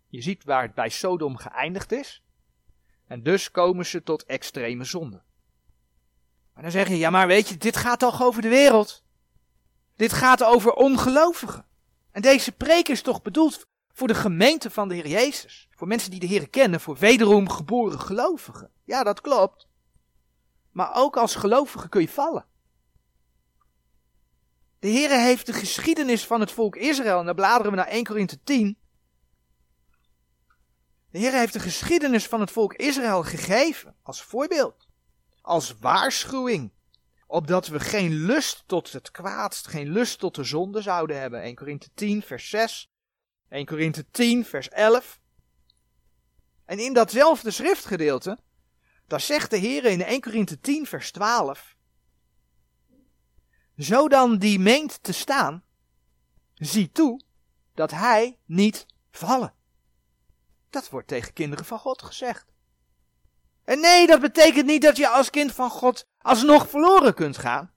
je 0.06 0.22
ziet 0.22 0.44
waar 0.44 0.62
het 0.62 0.74
bij 0.74 0.88
Sodom 0.88 1.36
geëindigd 1.36 1.92
is. 1.92 2.22
En 3.06 3.22
dus 3.22 3.50
komen 3.50 3.86
ze 3.86 4.02
tot 4.02 4.24
extreme 4.24 4.84
zonde. 4.84 5.22
Maar 6.52 6.62
dan 6.62 6.72
zeg 6.72 6.88
je, 6.88 6.98
ja 6.98 7.10
maar 7.10 7.26
weet 7.26 7.48
je, 7.48 7.56
dit 7.56 7.76
gaat 7.76 7.98
toch 7.98 8.22
over 8.22 8.42
de 8.42 8.48
wereld? 8.48 9.04
Dit 9.98 10.12
gaat 10.12 10.44
over 10.44 10.72
ongelovigen. 10.72 11.66
En 12.11 12.22
deze 12.22 12.52
preek 12.52 12.88
is 12.88 13.02
toch 13.02 13.22
bedoeld 13.22 13.66
voor 13.92 14.08
de 14.08 14.14
gemeente 14.14 14.70
van 14.70 14.88
de 14.88 14.94
Heer 14.94 15.06
Jezus. 15.08 15.68
Voor 15.70 15.87
mensen 15.87 16.11
die 16.11 16.20
de 16.20 16.26
Heer 16.26 16.48
kennen, 16.48 16.80
voor 16.80 16.96
wederom 16.96 17.48
geboren 17.48 18.00
gelovigen. 18.00 18.70
Ja, 18.84 19.02
dat 19.02 19.20
klopt. 19.20 19.66
Maar 20.70 20.94
ook 20.94 21.16
als 21.16 21.34
gelovige 21.34 21.88
kun 21.88 22.00
je 22.00 22.08
vallen. 22.08 22.46
De 24.78 24.88
Heer 24.88 25.11
heeft 25.11 25.46
de 25.46 25.52
geschiedenis 25.52 26.26
van 26.26 26.40
het 26.40 26.50
volk 26.50 26.76
Israël, 26.76 27.18
en 27.18 27.26
dan 27.26 27.34
bladeren 27.34 27.70
we 27.70 27.76
naar 27.76 27.87
1 27.87 28.04
Korinthe 28.04 28.42
10. 28.42 28.78
De 31.11 31.18
Heer 31.18 31.32
heeft 31.32 31.52
de 31.52 31.61
geschiedenis 31.61 32.26
van 32.26 32.40
het 32.40 32.50
volk 32.50 32.74
Israël 32.74 33.22
gegeven 33.22 33.96
als 34.02 34.22
voorbeeld, 34.22 34.88
als 35.40 35.78
waarschuwing, 35.80 36.72
opdat 37.30 37.66
we 37.66 37.80
geen 37.80 38.12
lust 38.12 38.62
tot 38.66 38.92
het 38.92 39.10
kwaad, 39.10 39.56
geen 39.56 39.88
lust 39.88 40.18
tot 40.18 40.34
de 40.34 40.44
zonde 40.44 40.82
zouden 40.82 41.20
hebben. 41.20 41.42
1 41.42 41.54
Korinthe 41.54 41.88
10, 41.94 42.22
vers 42.22 42.48
6, 42.48 42.90
1 43.48 43.66
Korinthe 43.66 44.10
10, 44.10 44.44
vers 44.44 44.68
11. 44.68 45.20
En 46.64 46.78
in 46.78 46.92
datzelfde 46.92 47.50
schriftgedeelte, 47.50 48.38
daar 49.06 49.20
zegt 49.20 49.50
de 49.50 49.56
Heer 49.56 49.84
in 49.84 50.02
1 50.02 50.20
Korinthe 50.20 50.60
10, 50.60 50.86
vers 50.86 51.10
12, 51.10 51.76
zo 53.76 54.08
dan 54.08 54.38
die 54.38 54.58
meent 54.58 55.02
te 55.02 55.12
staan, 55.12 55.64
zie 56.54 56.92
toe 56.92 57.20
dat 57.74 57.90
hij 57.90 58.38
niet 58.44 58.86
vallen. 59.10 59.54
Dat 60.70 60.88
wordt 60.90 61.08
tegen 61.08 61.32
kinderen 61.32 61.64
van 61.64 61.78
God 61.78 62.02
gezegd. 62.02 62.46
En 63.64 63.80
nee, 63.80 64.06
dat 64.06 64.20
betekent 64.20 64.66
niet 64.66 64.82
dat 64.82 64.96
je 64.96 65.08
als 65.08 65.30
kind 65.30 65.52
van 65.52 65.70
God 65.70 66.08
alsnog 66.28 66.68
verloren 66.68 67.14
kunt 67.14 67.38
gaan. 67.38 67.72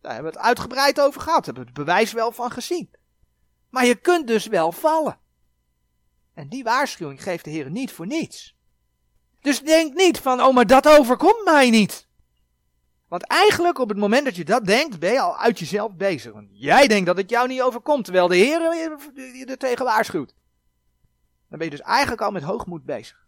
Daar 0.00 0.12
hebben 0.14 0.32
we 0.32 0.38
het 0.38 0.46
uitgebreid 0.46 1.00
over 1.00 1.20
gehad, 1.20 1.44
hebben 1.44 1.62
we 1.62 1.68
het 1.68 1.78
bewijs 1.78 2.12
wel 2.12 2.32
van 2.32 2.50
gezien. 2.50 2.90
Maar 3.70 3.86
je 3.86 3.94
kunt 3.94 4.26
dus 4.26 4.46
wel 4.46 4.72
vallen. 4.72 5.18
En 6.34 6.48
die 6.48 6.64
waarschuwing 6.64 7.22
geeft 7.22 7.44
de 7.44 7.50
Heer 7.50 7.70
niet 7.70 7.92
voor 7.92 8.06
niets. 8.06 8.56
Dus 9.40 9.62
denk 9.62 9.94
niet 9.94 10.18
van, 10.18 10.42
oh 10.42 10.54
maar 10.54 10.66
dat 10.66 10.88
overkomt 10.88 11.44
mij 11.44 11.70
niet. 11.70 12.08
Want 13.08 13.26
eigenlijk 13.26 13.78
op 13.78 13.88
het 13.88 13.98
moment 13.98 14.24
dat 14.24 14.36
je 14.36 14.44
dat 14.44 14.64
denkt, 14.64 14.98
ben 14.98 15.12
je 15.12 15.20
al 15.20 15.38
uit 15.38 15.58
jezelf 15.58 15.94
bezig. 15.94 16.32
Want 16.32 16.48
jij 16.50 16.86
denkt 16.86 17.06
dat 17.06 17.16
het 17.16 17.30
jou 17.30 17.48
niet 17.48 17.62
overkomt, 17.62 18.04
terwijl 18.04 18.28
de 18.28 18.36
Heer 18.36 18.60
je 19.36 19.46
er 19.46 19.58
tegen 19.58 19.84
waarschuwt. 19.84 20.34
Dan 21.48 21.58
ben 21.58 21.64
je 21.64 21.76
dus 21.76 21.86
eigenlijk 21.86 22.22
al 22.22 22.30
met 22.30 22.42
hoogmoed 22.42 22.84
bezig. 22.84 23.26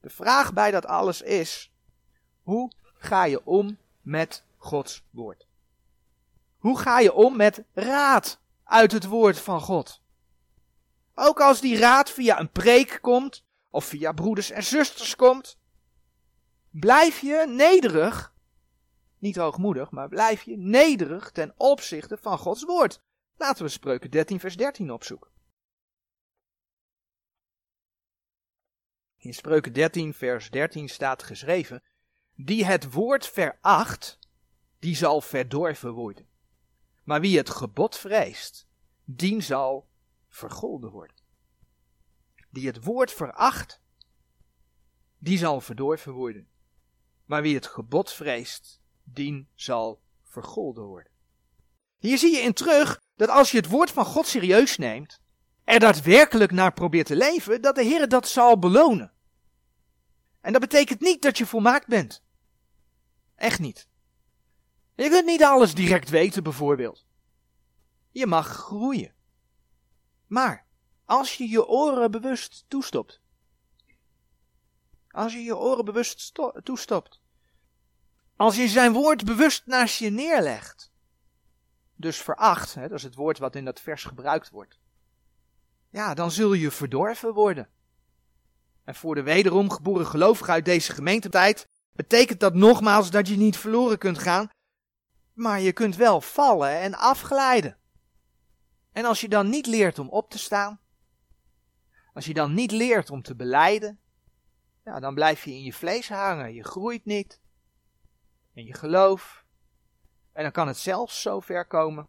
De 0.00 0.10
vraag 0.10 0.52
bij 0.52 0.70
dat 0.70 0.86
alles 0.86 1.22
is, 1.22 1.72
hoe 2.48 2.70
ga 2.94 3.24
je 3.24 3.44
om 3.44 3.78
met 4.00 4.44
Gods 4.56 5.04
woord? 5.10 5.46
Hoe 6.58 6.78
ga 6.78 6.98
je 6.98 7.12
om 7.12 7.36
met 7.36 7.64
raad 7.72 8.40
uit 8.64 8.92
het 8.92 9.04
woord 9.04 9.40
van 9.40 9.60
God? 9.60 10.02
Ook 11.14 11.40
als 11.40 11.60
die 11.60 11.78
raad 11.78 12.10
via 12.10 12.40
een 12.40 12.50
preek 12.50 12.98
komt, 13.00 13.44
of 13.70 13.84
via 13.84 14.12
broeders 14.12 14.50
en 14.50 14.62
zusters 14.62 15.16
komt, 15.16 15.58
blijf 16.70 17.20
je 17.20 17.46
nederig, 17.48 18.34
niet 19.18 19.36
hoogmoedig, 19.36 19.90
maar 19.90 20.08
blijf 20.08 20.42
je 20.42 20.56
nederig 20.56 21.30
ten 21.30 21.54
opzichte 21.56 22.16
van 22.16 22.38
Gods 22.38 22.64
woord. 22.64 23.00
Laten 23.36 23.64
we 23.64 23.70
spreuken 23.70 24.10
13 24.10 24.40
vers 24.40 24.56
13 24.56 24.92
opzoeken. 24.92 25.30
In 29.16 29.34
Spreuken 29.34 29.72
13 29.72 30.14
vers 30.14 30.50
13 30.50 30.88
staat 30.88 31.22
geschreven, 31.22 31.82
die 32.40 32.64
het 32.64 32.92
woord 32.92 33.26
veracht, 33.26 34.18
die 34.78 34.96
zal 34.96 35.20
verdorven 35.20 35.92
worden. 35.92 36.26
Maar 37.04 37.20
wie 37.20 37.36
het 37.36 37.50
gebod 37.50 37.96
vreest, 37.96 38.66
die 39.04 39.40
zal 39.40 39.88
vergolden 40.28 40.90
worden. 40.90 41.16
Die 42.50 42.66
het 42.66 42.84
woord 42.84 43.12
veracht, 43.12 43.80
die 45.18 45.38
zal 45.38 45.60
verdorven 45.60 46.12
worden. 46.12 46.48
Maar 47.24 47.42
wie 47.42 47.54
het 47.54 47.66
gebod 47.66 48.12
vreest, 48.12 48.80
dien 49.04 49.48
zal 49.54 50.00
vergolden 50.22 50.84
worden. 50.84 51.12
Hier 51.98 52.18
zie 52.18 52.32
je 52.32 52.40
in 52.40 52.52
terug 52.52 53.00
dat 53.16 53.28
als 53.28 53.50
je 53.50 53.56
het 53.56 53.68
woord 53.68 53.90
van 53.90 54.04
God 54.04 54.26
serieus 54.26 54.76
neemt, 54.76 55.20
er 55.64 55.80
daadwerkelijk 55.80 56.50
naar 56.50 56.72
probeert 56.72 57.06
te 57.06 57.16
leven, 57.16 57.62
dat 57.62 57.74
de 57.74 57.82
Heer 57.82 58.08
dat 58.08 58.28
zal 58.28 58.58
belonen. 58.58 59.12
En 60.40 60.52
dat 60.52 60.60
betekent 60.60 61.00
niet 61.00 61.22
dat 61.22 61.38
je 61.38 61.46
volmaakt 61.46 61.86
bent. 61.86 62.26
Echt 63.38 63.58
niet. 63.58 63.88
Je 64.94 65.08
kunt 65.08 65.26
niet 65.26 65.42
alles 65.42 65.74
direct 65.74 66.08
weten, 66.08 66.42
bijvoorbeeld. 66.42 67.06
Je 68.10 68.26
mag 68.26 68.46
groeien. 68.46 69.14
Maar 70.26 70.66
als 71.04 71.36
je 71.36 71.48
je 71.48 71.66
oren 71.66 72.10
bewust 72.10 72.64
toestopt. 72.68 73.20
Als 75.10 75.32
je 75.32 75.38
je 75.42 75.56
oren 75.56 75.84
bewust 75.84 76.32
toestopt. 76.62 77.20
Als 78.36 78.56
je 78.56 78.68
zijn 78.68 78.92
woord 78.92 79.24
bewust 79.24 79.66
naast 79.66 79.98
je 79.98 80.10
neerlegt. 80.10 80.92
Dus 81.94 82.16
veracht, 82.16 82.74
hè, 82.74 82.88
dat 82.88 82.98
is 82.98 83.02
het 83.02 83.14
woord 83.14 83.38
wat 83.38 83.54
in 83.54 83.64
dat 83.64 83.80
vers 83.80 84.04
gebruikt 84.04 84.50
wordt. 84.50 84.78
Ja, 85.90 86.14
dan 86.14 86.30
zul 86.30 86.52
je 86.52 86.70
verdorven 86.70 87.34
worden. 87.34 87.68
En 88.84 88.94
voor 88.94 89.14
de 89.14 89.22
wederom 89.22 89.70
geboren 89.70 90.06
gelovigen 90.06 90.52
uit 90.52 90.64
deze 90.64 90.92
gemeentetijd 90.92 91.68
betekent 91.98 92.40
dat 92.40 92.54
nogmaals 92.54 93.10
dat 93.10 93.28
je 93.28 93.36
niet 93.36 93.56
verloren 93.56 93.98
kunt 93.98 94.18
gaan, 94.18 94.50
maar 95.32 95.60
je 95.60 95.72
kunt 95.72 95.96
wel 95.96 96.20
vallen 96.20 96.80
en 96.80 96.94
afglijden. 96.94 97.76
En 98.92 99.04
als 99.04 99.20
je 99.20 99.28
dan 99.28 99.48
niet 99.48 99.66
leert 99.66 99.98
om 99.98 100.08
op 100.08 100.30
te 100.30 100.38
staan, 100.38 100.80
als 102.12 102.24
je 102.24 102.34
dan 102.34 102.54
niet 102.54 102.70
leert 102.70 103.10
om 103.10 103.22
te 103.22 103.36
beleiden, 103.36 104.00
ja, 104.84 105.00
dan 105.00 105.14
blijf 105.14 105.44
je 105.44 105.50
in 105.50 105.62
je 105.62 105.72
vlees 105.72 106.08
hangen, 106.08 106.54
je 106.54 106.64
groeit 106.64 107.04
niet 107.04 107.40
in 108.54 108.64
je 108.64 108.74
geloof. 108.74 109.44
En 110.32 110.42
dan 110.42 110.52
kan 110.52 110.66
het 110.66 110.76
zelfs 110.78 111.22
zo 111.22 111.40
ver 111.40 111.66
komen. 111.66 112.08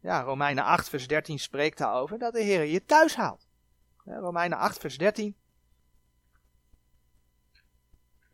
Ja, 0.00 0.20
Romeinen 0.20 0.64
8 0.64 0.88
vers 0.88 1.06
13 1.06 1.38
spreekt 1.38 1.78
daarover 1.78 2.18
dat 2.18 2.32
de 2.32 2.42
Heer 2.42 2.64
je 2.64 2.84
thuis 2.84 3.16
haalt. 3.16 3.46
Romeinen 4.04 4.58
8 4.58 4.78
vers 4.78 4.98
13 4.98 5.36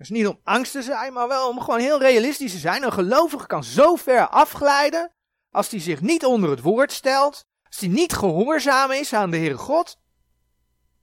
dus 0.09 0.19
niet 0.19 0.27
om 0.27 0.41
angst 0.45 0.73
te 0.73 0.83
zijn, 0.83 1.13
maar 1.13 1.29
wel 1.29 1.49
om 1.49 1.61
gewoon 1.61 1.81
heel 1.81 1.99
realistisch 2.01 2.53
te 2.53 2.59
zijn. 2.59 2.83
Een 2.83 2.93
gelovige 2.93 3.47
kan 3.47 3.65
zo 3.65 3.97
ver 3.97 4.29
afglijden 4.29 5.13
als 5.51 5.71
hij 5.71 5.81
zich 5.81 6.01
niet 6.01 6.25
onder 6.25 6.51
het 6.51 6.61
woord 6.61 6.93
stelt, 6.93 7.47
als 7.63 7.79
hij 7.79 7.89
niet 7.89 8.13
gehoorzaam 8.13 8.91
is 8.91 9.13
aan 9.13 9.31
de 9.31 9.37
Heere 9.37 9.57
God, 9.57 10.01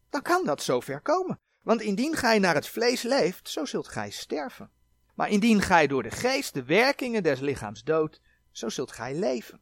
dan 0.09 0.21
kan 0.21 0.45
dat 0.45 0.63
zo 0.63 0.79
ver 0.79 1.01
komen. 1.01 1.39
Want 1.63 1.81
indien 1.81 2.15
gij 2.15 2.39
naar 2.39 2.55
het 2.55 2.67
vlees 2.67 3.01
leeft, 3.01 3.49
zo 3.49 3.65
zult 3.65 3.87
gij 3.87 4.09
sterven. 4.09 4.71
Maar 5.15 5.29
indien 5.29 5.61
gij 5.61 5.87
door 5.87 6.03
de 6.03 6.11
geest 6.11 6.53
de 6.53 6.63
werkingen 6.63 7.23
des 7.23 7.39
lichaams 7.39 7.83
doodt, 7.83 8.21
zo 8.51 8.69
zult 8.69 8.91
gij 8.91 9.15
leven. 9.15 9.61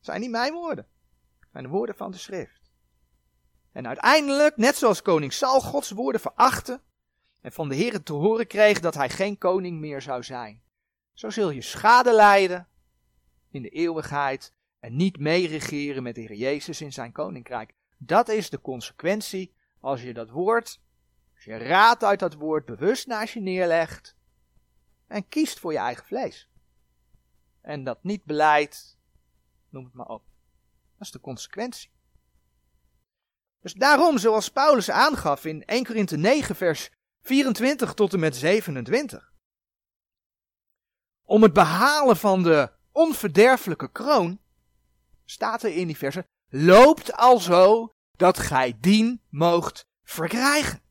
Zijn 0.00 0.20
niet 0.20 0.30
mijn 0.30 0.52
woorden, 0.52 0.86
zijn 1.52 1.64
de 1.64 1.70
woorden 1.70 1.96
van 1.96 2.10
de 2.10 2.18
schrift. 2.18 2.70
En 3.72 3.86
uiteindelijk, 3.86 4.56
net 4.56 4.76
zoals 4.76 5.02
koning 5.02 5.32
Saul 5.32 5.60
Gods 5.60 5.90
woorden 5.90 6.20
verachten, 6.20 6.82
en 7.46 7.52
van 7.52 7.68
de 7.68 7.74
Heer 7.74 8.02
te 8.02 8.12
horen 8.12 8.46
kreeg 8.46 8.80
dat 8.80 8.94
hij 8.94 9.10
geen 9.10 9.38
koning 9.38 9.80
meer 9.80 10.02
zou 10.02 10.22
zijn. 10.22 10.62
Zo 11.12 11.30
zul 11.30 11.50
je 11.50 11.62
schade 11.62 12.12
lijden 12.12 12.68
in 13.50 13.62
de 13.62 13.68
eeuwigheid 13.68 14.54
en 14.78 14.96
niet 14.96 15.18
meeregeren 15.18 16.02
met 16.02 16.14
de 16.14 16.20
Heer 16.20 16.34
Jezus 16.34 16.80
in 16.80 16.92
zijn 16.92 17.12
koninkrijk. 17.12 17.74
Dat 17.98 18.28
is 18.28 18.50
de 18.50 18.60
consequentie 18.60 19.54
als 19.80 20.02
je 20.02 20.14
dat 20.14 20.30
woord, 20.30 20.80
als 21.34 21.44
je 21.44 21.56
raad 21.56 22.04
uit 22.04 22.18
dat 22.18 22.34
woord 22.34 22.64
bewust 22.64 23.06
naast 23.06 23.34
je 23.34 23.40
neerlegt 23.40 24.16
en 25.06 25.28
kiest 25.28 25.58
voor 25.58 25.72
je 25.72 25.78
eigen 25.78 26.06
vlees. 26.06 26.48
En 27.60 27.84
dat 27.84 28.02
niet 28.02 28.24
beleidt, 28.24 28.98
noem 29.68 29.84
het 29.84 29.94
maar 29.94 30.08
op. 30.08 30.22
Dat 30.96 31.06
is 31.06 31.10
de 31.10 31.20
consequentie. 31.20 31.90
Dus 33.60 33.74
daarom, 33.74 34.18
zoals 34.18 34.50
Paulus 34.50 34.90
aangaf 34.90 35.44
in 35.44 35.64
1 35.64 35.84
Korinthe 35.84 36.16
9, 36.16 36.56
vers 36.56 36.90
24 37.26 37.94
tot 37.94 38.12
en 38.12 38.20
met 38.20 38.36
27. 38.36 39.32
Om 41.24 41.42
het 41.42 41.52
behalen 41.52 42.16
van 42.16 42.42
de 42.42 42.72
onverderfelijke 42.92 43.92
kroon, 43.92 44.40
staat 45.24 45.62
er 45.62 45.76
in 45.76 45.86
die 45.86 45.96
versen, 45.96 46.26
loopt 46.48 47.12
alzo 47.12 47.92
dat 48.16 48.38
gij 48.38 48.76
dien 48.80 49.22
moogt 49.28 49.86
verkrijgen. 50.02 50.82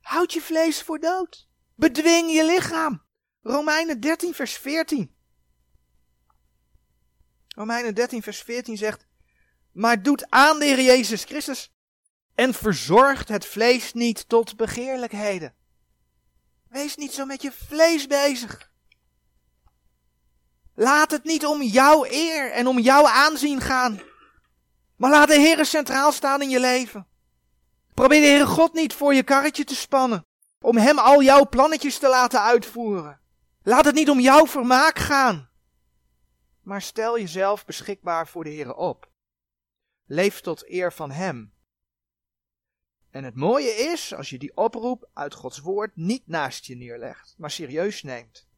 Houd 0.00 0.32
je 0.32 0.40
vlees 0.40 0.82
voor 0.82 0.98
dood. 0.98 1.48
Bedwing 1.74 2.32
je 2.32 2.44
lichaam. 2.44 3.02
Romeinen 3.40 4.00
13 4.00 4.34
vers 4.34 4.52
14. 4.52 5.14
Romeinen 7.48 7.94
13 7.94 8.22
vers 8.22 8.42
14 8.42 8.76
zegt, 8.76 9.06
maar 9.72 10.02
doet 10.02 10.30
aan 10.30 10.58
de 10.58 10.64
Heer 10.64 10.80
Jezus 10.80 11.24
Christus 11.24 11.72
en 12.40 12.54
verzorgt 12.54 13.28
het 13.28 13.46
vlees 13.46 13.92
niet 13.92 14.28
tot 14.28 14.56
begeerlijkheden. 14.56 15.54
Wees 16.68 16.96
niet 16.96 17.12
zo 17.12 17.24
met 17.24 17.42
je 17.42 17.52
vlees 17.52 18.06
bezig. 18.06 18.70
Laat 20.74 21.10
het 21.10 21.24
niet 21.24 21.46
om 21.46 21.62
jouw 21.62 22.04
eer 22.04 22.52
en 22.52 22.66
om 22.66 22.78
jouw 22.78 23.06
aanzien 23.06 23.60
gaan. 23.60 24.00
Maar 24.96 25.10
laat 25.10 25.28
de 25.28 25.34
Heer 25.34 25.66
centraal 25.66 26.12
staan 26.12 26.42
in 26.42 26.50
je 26.50 26.60
leven. 26.60 27.06
Probeer 27.94 28.20
de 28.20 28.26
Heere 28.26 28.46
God 28.46 28.72
niet 28.72 28.94
voor 28.94 29.14
je 29.14 29.22
karretje 29.22 29.64
te 29.64 29.74
spannen. 29.74 30.24
Om 30.60 30.76
Hem 30.76 30.98
al 30.98 31.22
jouw 31.22 31.48
plannetjes 31.48 31.98
te 31.98 32.08
laten 32.08 32.42
uitvoeren. 32.42 33.20
Laat 33.62 33.84
het 33.84 33.94
niet 33.94 34.10
om 34.10 34.20
jouw 34.20 34.46
vermaak 34.46 34.98
gaan. 34.98 35.50
Maar 36.62 36.82
stel 36.82 37.18
jezelf 37.18 37.64
beschikbaar 37.64 38.28
voor 38.28 38.44
de 38.44 38.50
Heere 38.50 38.76
op. 38.76 39.10
Leef 40.06 40.40
tot 40.40 40.70
eer 40.70 40.92
van 40.92 41.10
Hem 41.10 41.58
En 43.10 43.24
het 43.24 43.34
mooie 43.34 43.70
is, 43.70 44.14
als 44.14 44.30
je 44.30 44.38
die 44.38 44.56
oproep 44.56 45.08
uit 45.12 45.34
Gods 45.34 45.58
woord 45.58 45.96
niet 45.96 46.26
naast 46.26 46.64
je 46.64 46.76
neerlegt, 46.76 47.34
maar 47.38 47.50
serieus 47.50 48.02
neemt. 48.02 48.48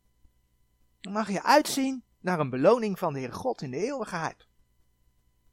Dan 1.00 1.12
mag 1.12 1.30
je 1.30 1.42
uitzien 1.42 2.04
naar 2.20 2.40
een 2.40 2.50
beloning 2.50 2.98
van 2.98 3.12
de 3.12 3.18
Heer 3.18 3.32
God 3.32 3.62
in 3.62 3.70
de 3.70 3.76
eeuwigheid. 3.76 4.46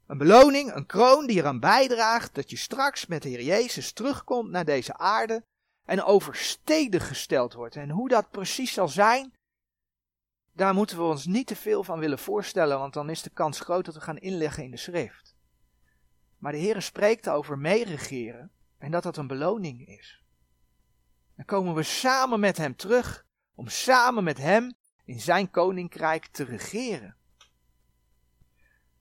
Een 0.08 0.18
beloning, 0.18 0.74
een 0.74 0.86
kroon 0.86 1.28
die 1.28 1.38
eraan 1.38 1.60
bijdraagt 1.60 2.36
dat 2.36 2.50
je 2.50 2.58
straks 2.58 3.06
met 3.06 3.22
de 3.22 3.30
Heer 3.30 3.41
Jezus 3.41 3.91
terugkomt 3.91 4.50
naar 4.50 4.66
deze 4.66 4.97
aarde 4.97 5.43
en 5.86 6.04
overstedig 6.04 7.08
gesteld 7.08 7.54
wordt. 7.54 7.76
En 7.76 7.89
hoe 7.89 8.10
dat 8.10 8.32
precies 8.32 8.74
zal 8.74 8.88
zijn, 8.88 9.34
daar 10.54 10.74
moeten 10.74 10.97
we 10.97 11.04
ons 11.04 11.26
niet 11.26 11.47
te 11.47 11.56
veel 11.56 11.84
van 11.84 12.00
willen 12.00 12.20
voorstellen, 12.20 12.80
want 12.80 12.93
dan 12.93 13.10
is 13.10 13.22
de 13.22 13.30
kans 13.30 13.60
groot 13.60 13.86
dat 13.86 13.93
we 13.93 14.02
gaan 14.02 14.18
inleggen 14.18 14.64
in 14.64 14.72
de 14.72 14.78
schrift. 14.78 15.36
Maar 16.38 16.52
de 16.52 16.58
Heer 16.58 16.82
spreekt 16.82 17.30
over 17.30 17.58
meeregeren 17.58 18.52
en 18.80 18.92
dat 18.92 19.04
dat 19.04 19.18
een 19.18 19.28
beloning 19.28 19.88
is. 19.88 20.24
Dan 21.36 21.46
komen 21.46 21.76
we 21.76 21.84
samen 21.84 22.40
met 22.40 22.58
Hem 22.58 22.76
terug 22.76 23.26
om 23.56 23.68
samen 23.68 24.24
met 24.24 24.38
Hem 24.38 24.74
in 25.06 25.20
Zijn 25.20 25.52
koninkrijk 25.52 26.28
te 26.28 26.44
regeren. 26.44 27.18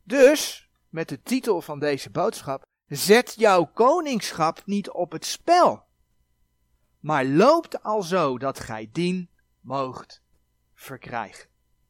Dus, 0.02 0.70
met 0.88 1.08
de 1.08 1.22
titel 1.22 1.60
van 1.60 1.78
deze 1.78 2.10
boodschap, 2.10 2.64
zet 2.86 3.34
jouw 3.36 3.64
koningschap 3.64 4.62
niet 4.66 4.90
op 4.90 5.12
het 5.12 5.24
spel, 5.24 5.86
maar 7.00 7.24
loopt 7.24 7.82
al 7.82 8.02
zo 8.02 8.38
dat 8.38 8.60
gij 8.60 8.88
dien 8.92 9.30
moogt 9.60 10.22
verkrijgen. 10.74 11.48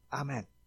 Amen. 0.09 0.57